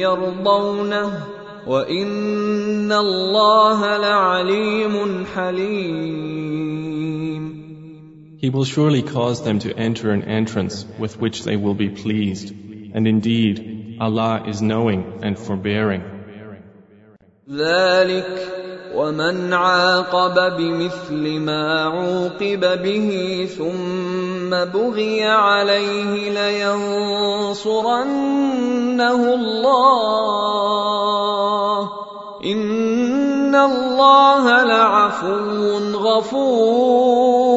يرضونه 0.00 1.12
وان 1.66 2.92
الله 2.92 3.96
لعليم 3.96 5.26
حليم 5.34 6.97
He 8.41 8.49
will 8.49 8.63
surely 8.63 9.01
cause 9.01 9.43
them 9.43 9.59
to 9.59 9.77
enter 9.77 10.11
an 10.11 10.23
entrance 10.23 10.85
with 10.97 11.19
which 11.19 11.43
they 11.43 11.57
will 11.57 11.73
be 11.73 11.89
pleased. 11.89 12.51
And 12.93 13.05
indeed, 13.05 13.97
Allah 13.99 14.45
is 14.47 14.61
knowing 14.61 15.19
and 15.23 15.37
forbearing. 15.37 16.03
ذلك 17.49 18.59
ومن 18.95 19.53
عاقب 19.53 20.57
بمثل 20.57 21.39
ما 21.39 21.83
عوقب 21.83 22.81
به 22.83 23.49
ثم 23.57 24.49
بغي 24.49 25.23
عليه 25.23 26.29
لينصرنه 26.29 27.73
الله 29.33 30.29
ان 32.45 33.55
الله 33.55 34.63
لعفو 34.63 35.77
غفور 35.95 37.49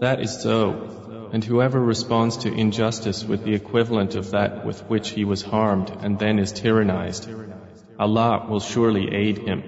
That 0.00 0.20
is 0.20 0.40
so. 0.42 1.28
And 1.32 1.44
whoever 1.44 1.78
responds 1.78 2.38
to 2.38 2.52
injustice 2.52 3.22
with 3.24 3.44
the 3.44 3.54
equivalent 3.54 4.14
of 4.16 4.32
that 4.32 4.66
with 4.66 4.80
which 4.88 5.10
he 5.10 5.24
was 5.24 5.42
harmed 5.42 5.90
and 5.90 6.18
then 6.18 6.38
is 6.38 6.52
tyrannized, 6.52 7.28
Allah 7.98 8.46
will 8.48 8.60
surely 8.60 9.14
aid 9.14 9.38
him. 9.38 9.62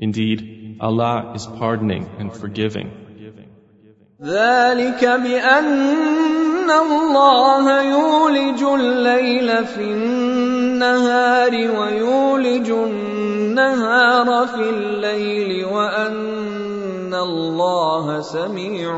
Indeed, 0.00 0.78
Allah 0.80 1.32
is 1.34 1.46
pardoning 1.46 2.08
and 2.18 2.32
forgiving. 2.32 2.90
ذلك 4.22 5.04
بأن 5.04 6.70
الله 6.70 7.82
يولج 7.82 8.62
الليل 8.62 9.66
في 9.66 9.84
النهار 9.84 11.50
ويولج 11.50 12.70
النهار 12.70 14.46
في 14.46 14.70
الليل 14.70 15.64
وأن 15.64 16.35
الله 17.23 18.21
سميع 18.21 18.91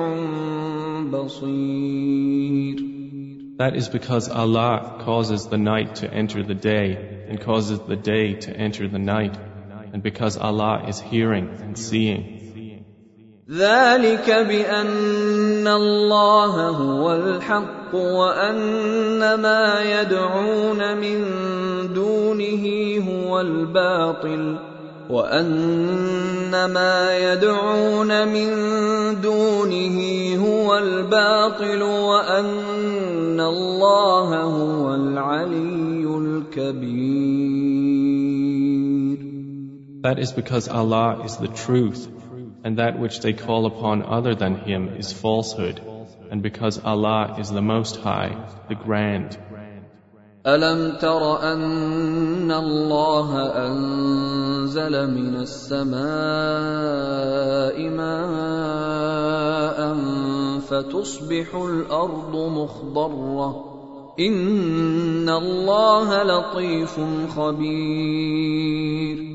بصير 1.11 2.89
That 3.59 3.75
is 3.75 3.89
because 3.89 4.29
Allah 4.29 5.01
causes 5.03 5.47
the 5.47 5.57
night 5.57 5.95
to 5.95 6.09
enter 6.09 6.43
the 6.43 6.55
day 6.55 7.25
and 7.27 7.41
causes 7.41 7.79
the 7.79 7.97
day 7.97 8.35
to 8.35 8.55
enter 8.55 8.87
the 8.87 8.99
night, 8.99 9.37
and 9.91 10.01
because 10.01 10.37
Allah 10.37 10.85
is 10.87 10.97
hearing 10.99 11.49
and 11.61 11.77
seeing. 11.77 12.39
ذلك 13.49 14.29
بأن 14.29 15.67
الله 15.67 16.69
هو 16.69 17.13
الحق 17.13 17.95
وأن 17.95 19.33
ما 19.41 19.81
يدعون 19.81 20.97
من 20.97 21.17
دونه 21.93 22.65
هو 23.09 23.41
الباطل 23.41 24.68
وأن 25.10 26.64
ما 26.64 27.18
يدعون 27.18 28.28
من 28.28 28.50
دونه 29.20 29.98
هو 30.36 30.78
الباطل 30.78 31.82
وأن 31.82 33.40
الله 33.40 34.42
هو 34.42 34.94
العلي 34.94 36.06
الكبير 36.06 37.64
That 40.04 40.18
is 40.18 40.32
because 40.32 40.68
Allah 40.68 41.22
is 41.24 41.38
the 41.38 41.48
truth, 41.48 42.06
and 42.62 42.78
that 42.78 42.98
which 42.98 43.20
they 43.20 43.32
call 43.32 43.64
upon 43.64 44.02
other 44.02 44.34
than 44.34 44.56
Him 44.56 44.88
is 44.98 45.14
falsehood, 45.14 45.80
and 46.30 46.42
because 46.42 46.78
Allah 46.84 47.36
is 47.38 47.48
the 47.50 47.62
Most 47.62 47.96
High, 47.96 48.36
the 48.68 48.74
Grand. 48.74 49.38
ألم 50.47 50.95
تر 51.01 51.43
أن 51.53 52.51
الله 52.51 53.29
أنزل 53.67 55.11
من 55.11 55.35
السماء 55.35 55.99
ماء 57.89 59.79
فتصبح 60.59 61.55
الأرض 61.55 62.35
مخضرة 62.35 63.65
إن 64.19 65.29
الله 65.29 66.23
لطيف 66.23 66.99
خبير 67.35 69.29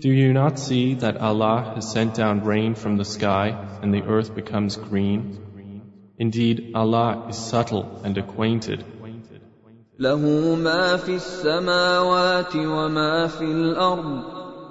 Do 0.00 0.08
you 0.08 0.32
not 0.32 0.58
see 0.58 0.94
that 0.94 1.18
Allah 1.18 1.72
has 1.74 1.92
sent 1.92 2.14
down 2.14 2.42
rain 2.42 2.74
from 2.74 2.96
the 2.96 3.04
sky 3.04 3.54
and 3.82 3.92
the 3.92 4.02
earth 4.04 4.34
becomes 4.34 4.76
green? 4.76 5.38
Indeed, 6.18 6.72
Allah 6.74 7.26
is 7.28 7.36
subtle 7.36 8.00
and 8.02 8.16
acquainted. 8.16 8.82
له 10.00 10.54
ما 10.56 10.96
في 10.96 11.14
السماوات 11.14 12.56
وما 12.56 13.26
في 13.26 13.44
الأرض 13.44 14.22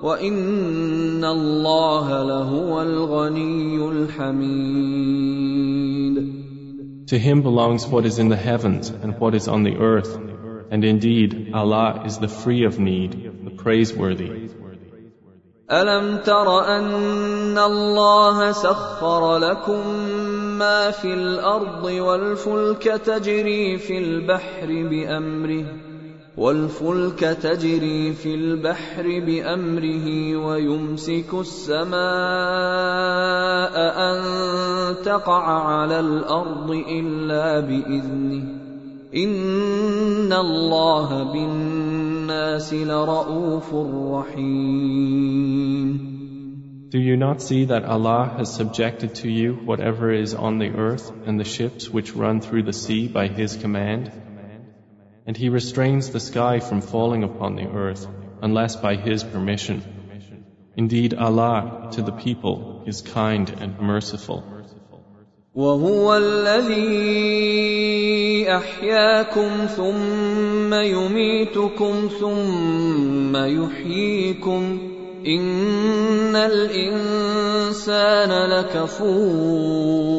وإن 0.02 1.26
الله 1.26 2.24
لهو 2.24 2.82
الغني 2.82 3.90
الحميد 3.90 5.20
To 7.06 7.18
Him 7.18 7.42
belongs 7.42 7.88
what 7.88 8.06
is 8.06 8.18
in 8.20 8.30
the 8.30 8.36
heavens 8.36 8.90
and 8.90 9.20
what 9.20 9.36
is 9.36 9.48
on 9.48 9.64
the 9.64 9.78
earth. 9.78 10.16
And 10.72 10.84
indeed, 10.84 11.52
Allah 11.54 12.04
is 12.06 12.20
the 12.20 12.28
free 12.28 12.66
of 12.66 12.80
need, 12.80 13.12
the 13.46 13.52
praiseworthy. 13.52 14.50
ألم 15.72 16.18
تر 16.26 16.66
أن 16.66 17.58
الله 17.58 18.52
سخر 18.52 19.38
لكم 19.38 19.84
ما 20.60 20.92
في 20.92 21.14
الأرض 21.14 21.84
والفلك 21.84 22.84
تجري 22.84 23.78
في 23.78 23.98
البحر 23.98 24.68
بأمره 24.68 25.66
والفلك 26.38 27.20
تجري 27.20 28.14
في 28.14 28.36
البحر 28.36 29.04
بأمره 29.04 30.36
ويمسك 30.36 31.34
السماء 31.34 32.00
أن 34.10 34.20
تقع 35.04 35.44
على 35.44 36.00
الأرض 36.00 36.72
إلا 36.72 37.60
بإذنه. 37.60 38.44
إن 39.16 40.34
الله 40.34 41.24
بالناس 41.34 42.74
لرءوف 42.74 43.76
رحيم. 44.14 46.09
Do 46.95 47.01
you 47.01 47.17
not 47.17 47.43
see 47.43 47.65
that 47.65 47.85
Allah 47.85 48.35
has 48.39 48.55
subjected 48.55 49.17
to 49.17 49.29
you 49.29 49.55
whatever 49.55 50.13
is 50.13 50.33
on 50.33 50.59
the 50.59 50.71
earth 50.71 51.11
and 51.27 51.41
the 51.41 51.45
ships 51.45 51.89
which 51.89 52.15
run 52.15 52.41
through 52.41 52.63
the 52.63 52.73
sea 52.73 53.09
by 53.09 53.27
His 53.27 53.57
command? 53.57 54.13
And 55.27 55.37
He 55.37 55.49
restrains 55.49 56.11
the 56.11 56.21
sky 56.21 56.61
from 56.61 56.81
falling 56.83 57.25
upon 57.25 57.57
the 57.57 57.67
earth 57.67 58.07
unless 58.43 58.77
by 58.77 58.95
His 58.95 59.25
permission. 59.25 59.83
Indeed, 60.77 61.15
Allah 61.15 61.89
to 61.93 62.03
the 62.03 62.13
people 62.13 62.85
is 62.87 63.03
kind 63.03 63.51
and 63.51 63.81
merciful. 63.81 64.45
وهو 65.55 66.17
الذي 66.17 67.45
احياكم 68.49 69.67
ثم 69.67 70.75
يميتكم 70.75 72.09
ثم 72.21 73.37
يحييكم 73.37 74.79
ان 75.27 76.37
الانسان 76.37 78.31
لكفور 78.51 80.15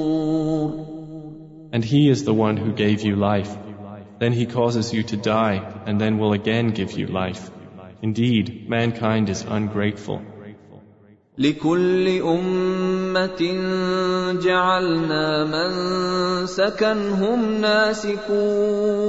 And 1.74 1.84
He 1.84 2.10
is 2.10 2.24
the 2.24 2.34
one 2.34 2.56
who 2.58 2.72
gave 2.72 3.02
you 3.02 3.16
life. 3.18 3.58
Then 4.20 4.32
He 4.32 4.46
causes 4.46 4.94
you 4.94 5.04
to 5.12 5.18
die 5.18 5.58
and 5.86 6.00
then 6.00 6.18
will 6.18 6.34
again 6.34 6.70
give 6.70 6.94
you 7.00 7.08
life. 7.08 7.52
Indeed, 8.02 8.70
mankind 8.70 9.30
is 9.30 9.44
ungrateful. 9.58 10.22
لكل 11.38 12.22
أمة 12.22 13.42
جعلنا 14.44 15.44
منسكا 15.44 16.94
هم 16.94 17.62
ناسكوه 17.62 19.06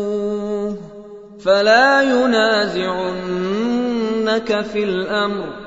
فلا 1.38 2.02
ينازعنك 2.02 3.00
في 4.60 4.84
الامر 4.84 5.59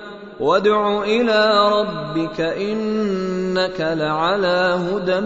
وادع 0.44 1.04
الى 1.04 1.70
ربك 1.80 2.42
انك 2.42 3.82
لعلى 3.82 4.80
هدى 4.88 5.20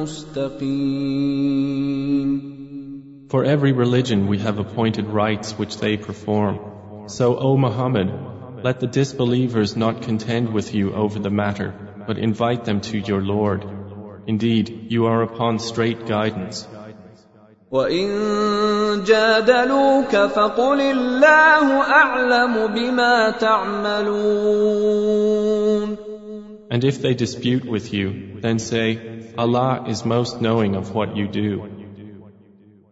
مستقيم 0.00 1.62
For 3.28 3.44
every 3.44 3.72
religion 3.72 4.26
we 4.28 4.38
have 4.38 4.58
appointed 4.58 5.06
rites 5.06 5.58
which 5.58 5.78
they 5.78 5.96
perform. 5.96 6.58
So, 7.06 7.36
O 7.38 7.56
Muhammad, 7.56 8.12
let 8.62 8.78
the 8.78 8.86
disbelievers 8.86 9.74
not 9.74 10.02
contend 10.02 10.52
with 10.52 10.74
you 10.74 10.92
over 10.92 11.18
the 11.18 11.30
matter, 11.30 11.72
but 12.06 12.18
invite 12.18 12.66
them 12.66 12.80
to 12.82 12.98
your 12.98 13.22
Lord. 13.22 13.64
Indeed, 14.26 14.86
you 14.88 15.06
are 15.06 15.22
upon 15.22 15.58
straight 15.58 16.06
guidance. 16.06 16.68
وإن 17.71 19.03
جادلوك 19.03 20.15
فقل 20.15 20.81
الله 20.81 21.81
أعلم 21.81 22.67
بما 22.67 23.29
تعملون 23.29 24.77
And 26.69 26.83
if 26.83 27.01
they 27.01 27.13
dispute 27.13 27.65
with 27.65 27.93
you, 27.93 28.39
then 28.41 28.59
say, 28.59 28.99
Allah 29.37 29.85
is 29.87 30.03
most 30.05 30.41
knowing 30.41 30.75
of 30.75 30.93
what 30.93 31.15
you 31.15 31.27
do. 31.27 31.61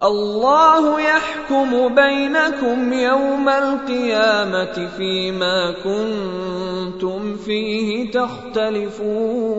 الله 0.03 1.01
يحكم 1.01 1.95
بينكم 1.95 2.93
يوم 2.93 3.49
القيامة 3.49 4.87
فيما 4.97 5.71
كنتم 5.83 7.35
فيه 7.35 8.11
تختلفون 8.11 9.55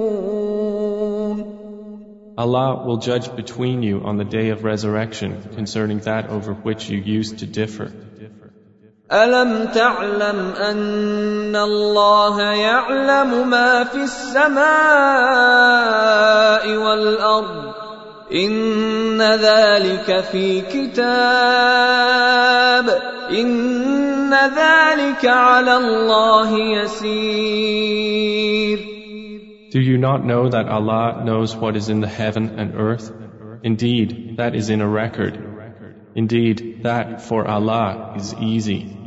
Allah 2.38 2.86
will 2.86 2.98
judge 2.98 3.36
between 3.36 3.84
you 3.84 4.02
on 4.04 4.18
the 4.18 4.24
day 4.24 4.50
of 4.50 4.64
resurrection 4.64 5.44
concerning 5.56 6.00
that 6.00 6.30
over 6.30 6.54
which 6.54 6.90
you 6.90 6.98
used 6.98 7.40
to 7.40 7.46
differ. 7.46 7.92
ألم 9.12 9.66
تعلم 9.74 10.54
أن 10.56 11.56
الله 11.56 12.42
يعلم 12.42 13.50
ما 13.50 13.84
في 13.84 14.04
السماء 14.04 14.62
والأرض 16.78 17.74
إن 18.34 19.22
ذلك 19.22 20.24
في 20.32 20.62
كتاب 20.62 21.02
إن 23.32 24.34
ذلك 24.34 25.26
على 25.26 25.78
الله 25.78 26.58
يسير 26.58 28.22
Do 29.76 29.80
you 29.80 29.98
not 29.98 30.26
know 30.26 30.50
that 30.50 30.68
Allah 30.68 31.24
knows 31.24 31.56
what 31.56 31.78
is 31.78 31.90
in 31.90 32.02
the 32.02 32.08
heaven 32.08 32.60
and 32.60 32.76
earth? 32.76 33.12
Indeed, 33.64 34.38
that 34.38 34.56
is 34.56 34.70
in 34.70 34.82
a 34.82 34.88
record. 34.88 35.38
Indeed, 36.16 36.84
that 36.84 37.22
for 37.22 37.48
Allah 37.48 38.16
is 38.18 38.34
easy. 38.34 38.98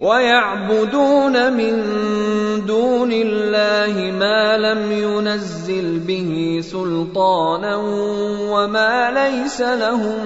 ويعبدون 0.00 1.52
من 1.52 1.72
دون 2.66 3.12
الله 3.12 4.12
ما 4.12 4.58
لم 4.58 4.92
ينزل 4.92 5.98
به 5.98 6.58
سلطانا 6.60 7.76
وما 8.50 9.10
ليس 9.10 9.60
لهم 9.60 10.18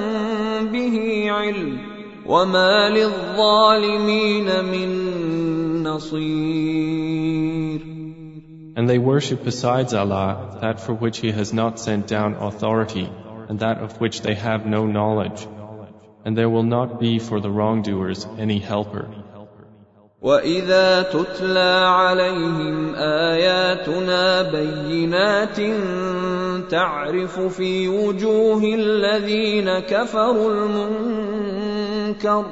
به 0.72 1.26
علم 1.30 1.78
وما 2.26 2.88
للظالمين 2.88 4.64
من 4.64 4.90
نصير 5.82 7.53
And 8.76 8.88
they 8.88 8.98
worship 8.98 9.44
besides 9.44 9.94
Allah 9.94 10.58
that 10.60 10.80
for 10.80 10.94
which 10.94 11.18
He 11.18 11.32
has 11.32 11.52
not 11.52 11.78
sent 11.78 12.06
down 12.06 12.34
authority 12.34 13.08
and 13.48 13.58
that 13.60 13.78
of 13.78 14.00
which 14.00 14.22
they 14.22 14.34
have 14.34 14.66
no 14.66 14.86
knowledge. 14.86 15.46
And 16.24 16.36
there 16.36 16.48
will 16.48 16.68
not 16.76 17.00
be 17.00 17.18
for 17.18 17.40
the 17.40 17.50
wrongdoers 17.50 18.26
any 18.38 18.58
helper. 18.58 19.08
واذا 20.22 21.02
تتلى 21.02 21.84
عليهم 21.86 22.94
اياتنا 22.94 24.42
بينات 24.42 25.60
تعرف 26.70 27.40
في 27.40 27.88
وجوه 27.88 28.62
الذين 28.64 29.78
كفروا 29.78 30.52
المنكر 30.52 32.44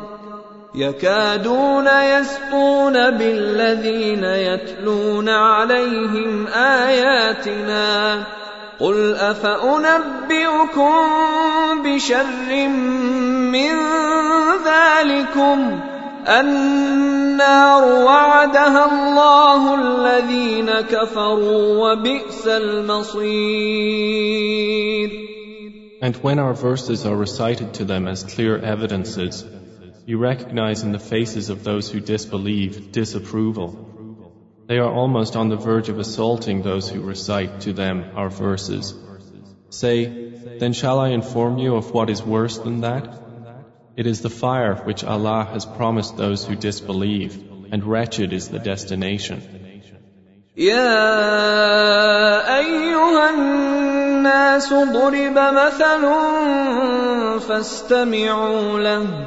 يكادون 0.76 1.88
يسطون 1.88 2.94
بالذين 2.94 4.24
يتلون 4.24 5.30
عليهم 5.30 6.48
آياتنا 6.48 8.24
قل 8.80 9.16
أفأنبئكم 9.16 10.94
بشر 11.84 12.68
من 13.52 13.74
ذلكم؟ 14.66 15.80
النار 16.28 17.84
وعدها 17.84 18.86
الله 18.86 19.76
الذين 19.76 20.72
كفروا 20.72 21.92
وبئس 21.92 22.48
المصير. 22.48 23.64
And 26.02 26.16
when 26.18 26.40
our 26.40 26.54
verses 26.54 27.06
are 27.06 27.16
recited 27.16 27.76
to 27.76 27.86
them 27.86 28.08
as 28.08 28.24
clear 28.24 28.58
evidences, 28.58 29.46
you 30.07 30.19
recognize 30.19 30.83
in 30.83 30.93
the 30.93 30.99
faces 30.99 31.51
of 31.51 31.65
those 31.65 31.91
who 31.91 32.01
disbelieve 32.01 32.93
disapproval. 32.93 33.71
They 34.67 34.79
are 34.79 34.91
almost 34.91 35.37
on 35.37 35.49
the 35.49 35.57
verge 35.57 35.89
of 35.89 35.99
assaulting 35.99 36.63
those 36.63 36.89
who 36.89 37.01
recite 37.01 37.61
to 37.63 37.73
them 37.73 38.05
our 38.15 38.29
verses. 38.29 38.95
Say, 39.71 40.07
then 40.59 40.73
shall 40.73 40.99
I 40.99 41.09
inform 41.11 41.59
you 41.59 41.77
of 41.77 41.91
what 41.93 42.11
is 42.11 42.23
worse 42.23 42.59
than 42.59 42.81
that? 42.83 43.09
It 43.97 44.07
is 44.07 44.21
the 44.21 44.31
fire 44.31 44.75
which 44.77 45.05
Allah 45.05 45.45
has 45.53 45.65
promised 45.67 46.17
those 46.17 46.45
who 46.47 46.55
disbelieve, 46.55 47.37
and 47.73 47.85
wretched 47.85 48.33
is 48.33 48.49
the 48.49 48.59
destination. 48.59 49.43
يا 50.57 50.99
أيها 52.59 53.31
الناس 53.31 54.73
ضرب 54.73 55.39
مثل 55.39 56.03
فاستمعوا 57.41 58.79
له 58.79 59.27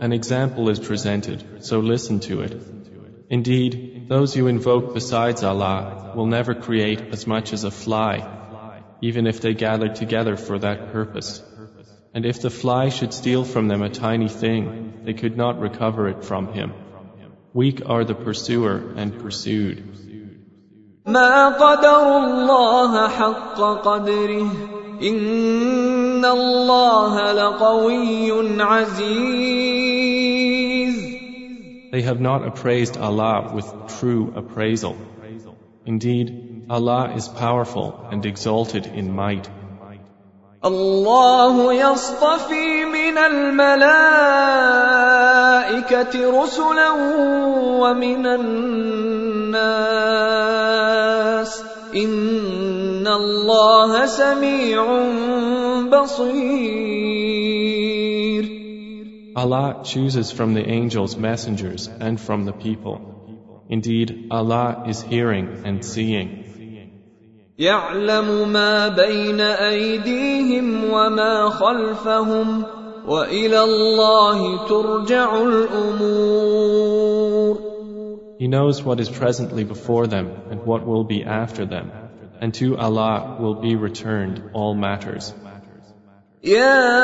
an 0.00 0.12
example 0.12 0.68
is 0.68 0.80
presented, 0.80 1.64
so 1.64 1.80
listen 1.80 2.20
to 2.20 2.40
it. 2.42 2.60
Indeed, 3.30 4.06
those 4.08 4.36
you 4.36 4.46
invoke 4.48 4.92
besides 4.94 5.42
Allah 5.42 6.12
will 6.14 6.26
never 6.26 6.54
create 6.54 7.00
as 7.12 7.26
much 7.26 7.52
as 7.52 7.64
a 7.64 7.70
fly, 7.70 8.14
even 9.00 9.26
if 9.26 9.40
they 9.40 9.54
gathered 9.54 9.94
together 9.94 10.36
for 10.36 10.58
that 10.58 10.92
purpose. 10.92 11.42
And 12.14 12.26
if 12.26 12.40
the 12.42 12.50
fly 12.50 12.90
should 12.90 13.12
steal 13.12 13.44
from 13.44 13.68
them 13.68 13.82
a 13.82 13.90
tiny 13.90 14.28
thing, 14.28 15.00
they 15.04 15.14
could 15.14 15.36
not 15.36 15.60
recover 15.60 16.08
it 16.08 16.24
from 16.24 16.52
him. 16.52 16.72
Weak 17.52 17.82
are 17.86 18.04
the 18.04 18.14
pursuer 18.14 18.94
and 18.96 19.18
pursued. 19.20 19.82
ما 21.06 21.48
قدر 21.48 22.16
الله 22.16 23.08
حق 23.08 23.60
قدره 23.84 24.50
إن 25.02 26.24
الله 26.24 27.32
لقوي 27.32 28.62
عزيز 28.62 29.77
They 31.91 32.01
have 32.03 32.19
not 32.21 32.45
appraised 32.47 32.97
Allah 32.97 33.51
with 33.53 33.65
true 33.99 34.31
appraisal. 34.35 34.95
Indeed, 35.85 36.65
Allah 36.69 37.13
is 37.15 37.27
powerful 37.27 37.87
and 38.11 38.25
exalted 38.25 38.85
in 38.85 39.11
might. 39.11 39.49
الله 40.65 41.73
يصطفي 41.73 42.85
من 42.85 43.17
الملائكة 43.17 43.63
رسلا 46.43 46.89
ومن 47.79 48.25
الناس 48.25 49.59
إن 51.95 53.07
الله 53.07 54.05
سميع 54.05 54.83
بصير 55.89 57.08
Allah 59.38 59.82
chooses 59.84 60.30
from 60.30 60.54
the 60.54 60.64
angels 60.64 61.16
messengers 61.16 61.88
and 61.88 62.20
from 62.20 62.44
the 62.44 62.52
people. 62.52 63.64
Indeed, 63.68 64.28
Allah 64.30 64.84
is 64.86 65.02
hearing 65.02 65.62
and 65.64 65.84
seeing. 65.84 66.44
يعلم 67.58 68.48
ما 68.52 68.88
بين 68.88 69.40
أيديهم 69.40 70.84
وما 70.90 71.50
خلفهم 71.50 72.64
والى 73.06 73.64
الله 73.64 74.66
ترجع 74.68 75.42
الامور 75.42 76.94
He 78.38 78.48
knows 78.48 78.82
what 78.82 78.98
is 78.98 79.08
presently 79.08 79.62
before 79.62 80.08
them 80.08 80.30
and 80.50 80.66
what 80.66 80.84
will 80.84 81.04
be 81.04 81.24
after 81.24 81.64
them, 81.64 81.92
and 82.40 82.52
to 82.54 82.76
Allah 82.76 83.36
will 83.40 83.54
be 83.54 83.76
returned 83.76 84.50
all 84.52 84.74
matters. 84.74 85.32
يا 86.43 87.03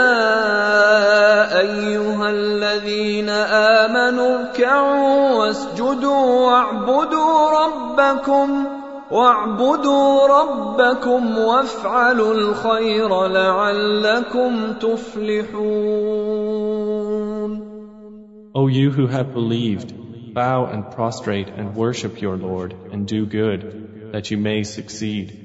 ايها 1.60 2.30
الذين 2.30 3.30
امنوا 3.30 4.40
اركعوا 4.40 5.34
واسجدوا 5.36 6.46
واعبدوا 6.46 7.50
ربكم 7.50 8.68
واعبدوا 9.12 10.28
ربكم 10.28 11.38
وافعلوا 11.38 12.34
الخير 12.34 13.28
لعلكم 13.28 14.74
تفلحون 14.74 16.36
O 18.56 18.68
you 18.68 18.90
who 18.90 19.08
have 19.08 19.34
believed, 19.34 19.94
bow 20.34 20.66
and 20.66 20.90
prostrate 20.92 21.50
and 21.50 21.76
worship 21.76 22.22
your 22.22 22.38
Lord 22.38 22.74
and 22.94 23.06
do 23.06 23.26
good, 23.26 24.14
that 24.14 24.32
you 24.32 24.38
may 24.38 24.64
succeed. 24.64 25.45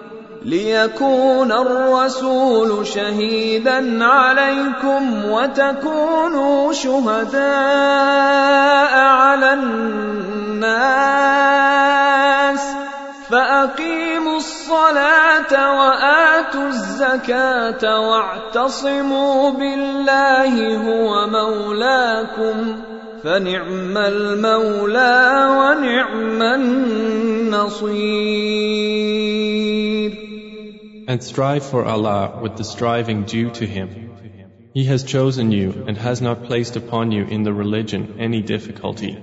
ليكون 0.45 1.51
الرسول 1.51 2.87
شهيدا 2.87 4.05
عليكم 4.05 5.25
وتكونوا 5.25 6.73
شهداء 6.73 7.41
على 8.99 9.53
الناس 9.53 10.81
فأقيموا 13.29 14.37
الصلاة 14.37 15.79
وآتوا 15.79 16.67
الزكاة 16.67 17.99
واعتصموا 17.99 19.51
بالله 19.51 20.77
هو 20.77 21.27
مولاكم 21.27 22.75
فنعم 23.23 23.97
المولى 23.97 25.47
ونعم 25.49 26.41
النصير 26.41 27.91
And 31.11 31.21
strive 31.21 31.65
for 31.65 31.83
Allah 31.83 32.39
with 32.41 32.55
the 32.55 32.63
striving 32.63 33.23
due 33.23 33.49
to 33.55 33.65
Him. 33.67 33.89
He 34.73 34.85
has 34.85 35.03
chosen 35.03 35.51
you 35.51 35.83
and 35.85 35.97
has 35.97 36.21
not 36.21 36.45
placed 36.45 36.77
upon 36.77 37.11
you 37.11 37.25
in 37.25 37.43
the 37.43 37.53
religion 37.53 38.15
any 38.17 38.41
difficulty. 38.41 39.17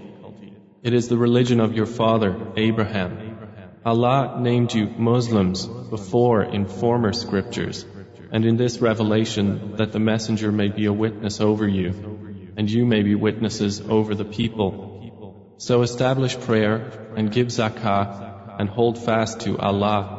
It 0.83 0.93
is 0.93 1.09
the 1.09 1.17
religion 1.17 1.61
of 1.61 1.73
your 1.73 1.87
father, 1.87 2.53
Abraham. 2.57 3.39
Allah 3.87 4.37
named 4.39 4.75
you 4.75 4.85
Muslims 4.99 5.65
before 5.67 6.43
in 6.43 6.67
former 6.67 7.15
scriptures, 7.15 7.87
and 8.33 8.45
in 8.45 8.59
this 8.59 8.83
revelation 8.83 9.77
that 9.77 9.93
the 9.93 10.05
Messenger 10.11 10.53
may 10.53 10.69
be 10.69 10.85
a 10.85 10.93
witness 10.93 11.41
over 11.41 11.67
you, 11.67 12.53
and 12.59 12.71
you 12.71 12.85
may 12.85 13.03
be 13.03 13.15
witnesses 13.15 13.81
over 13.81 14.15
the 14.15 14.27
people. 14.27 15.55
So 15.57 15.81
establish 15.81 16.39
prayer 16.39 17.15
and 17.17 17.33
give 17.33 17.47
zakah 17.47 18.61
and 18.61 18.69
hold 18.69 19.03
fast 19.03 19.41
to 19.47 19.57
Allah. 19.57 20.18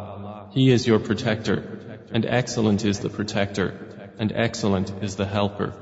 He 0.51 0.71
is 0.71 0.87
your 0.87 0.99
protector, 0.99 1.79
and 2.11 2.25
excellent 2.25 2.83
is 2.83 2.99
the 2.99 3.09
protector, 3.09 3.73
and 4.17 4.31
excellent 4.31 4.91
is 5.03 5.15
the 5.15 5.25
helper. 5.25 5.73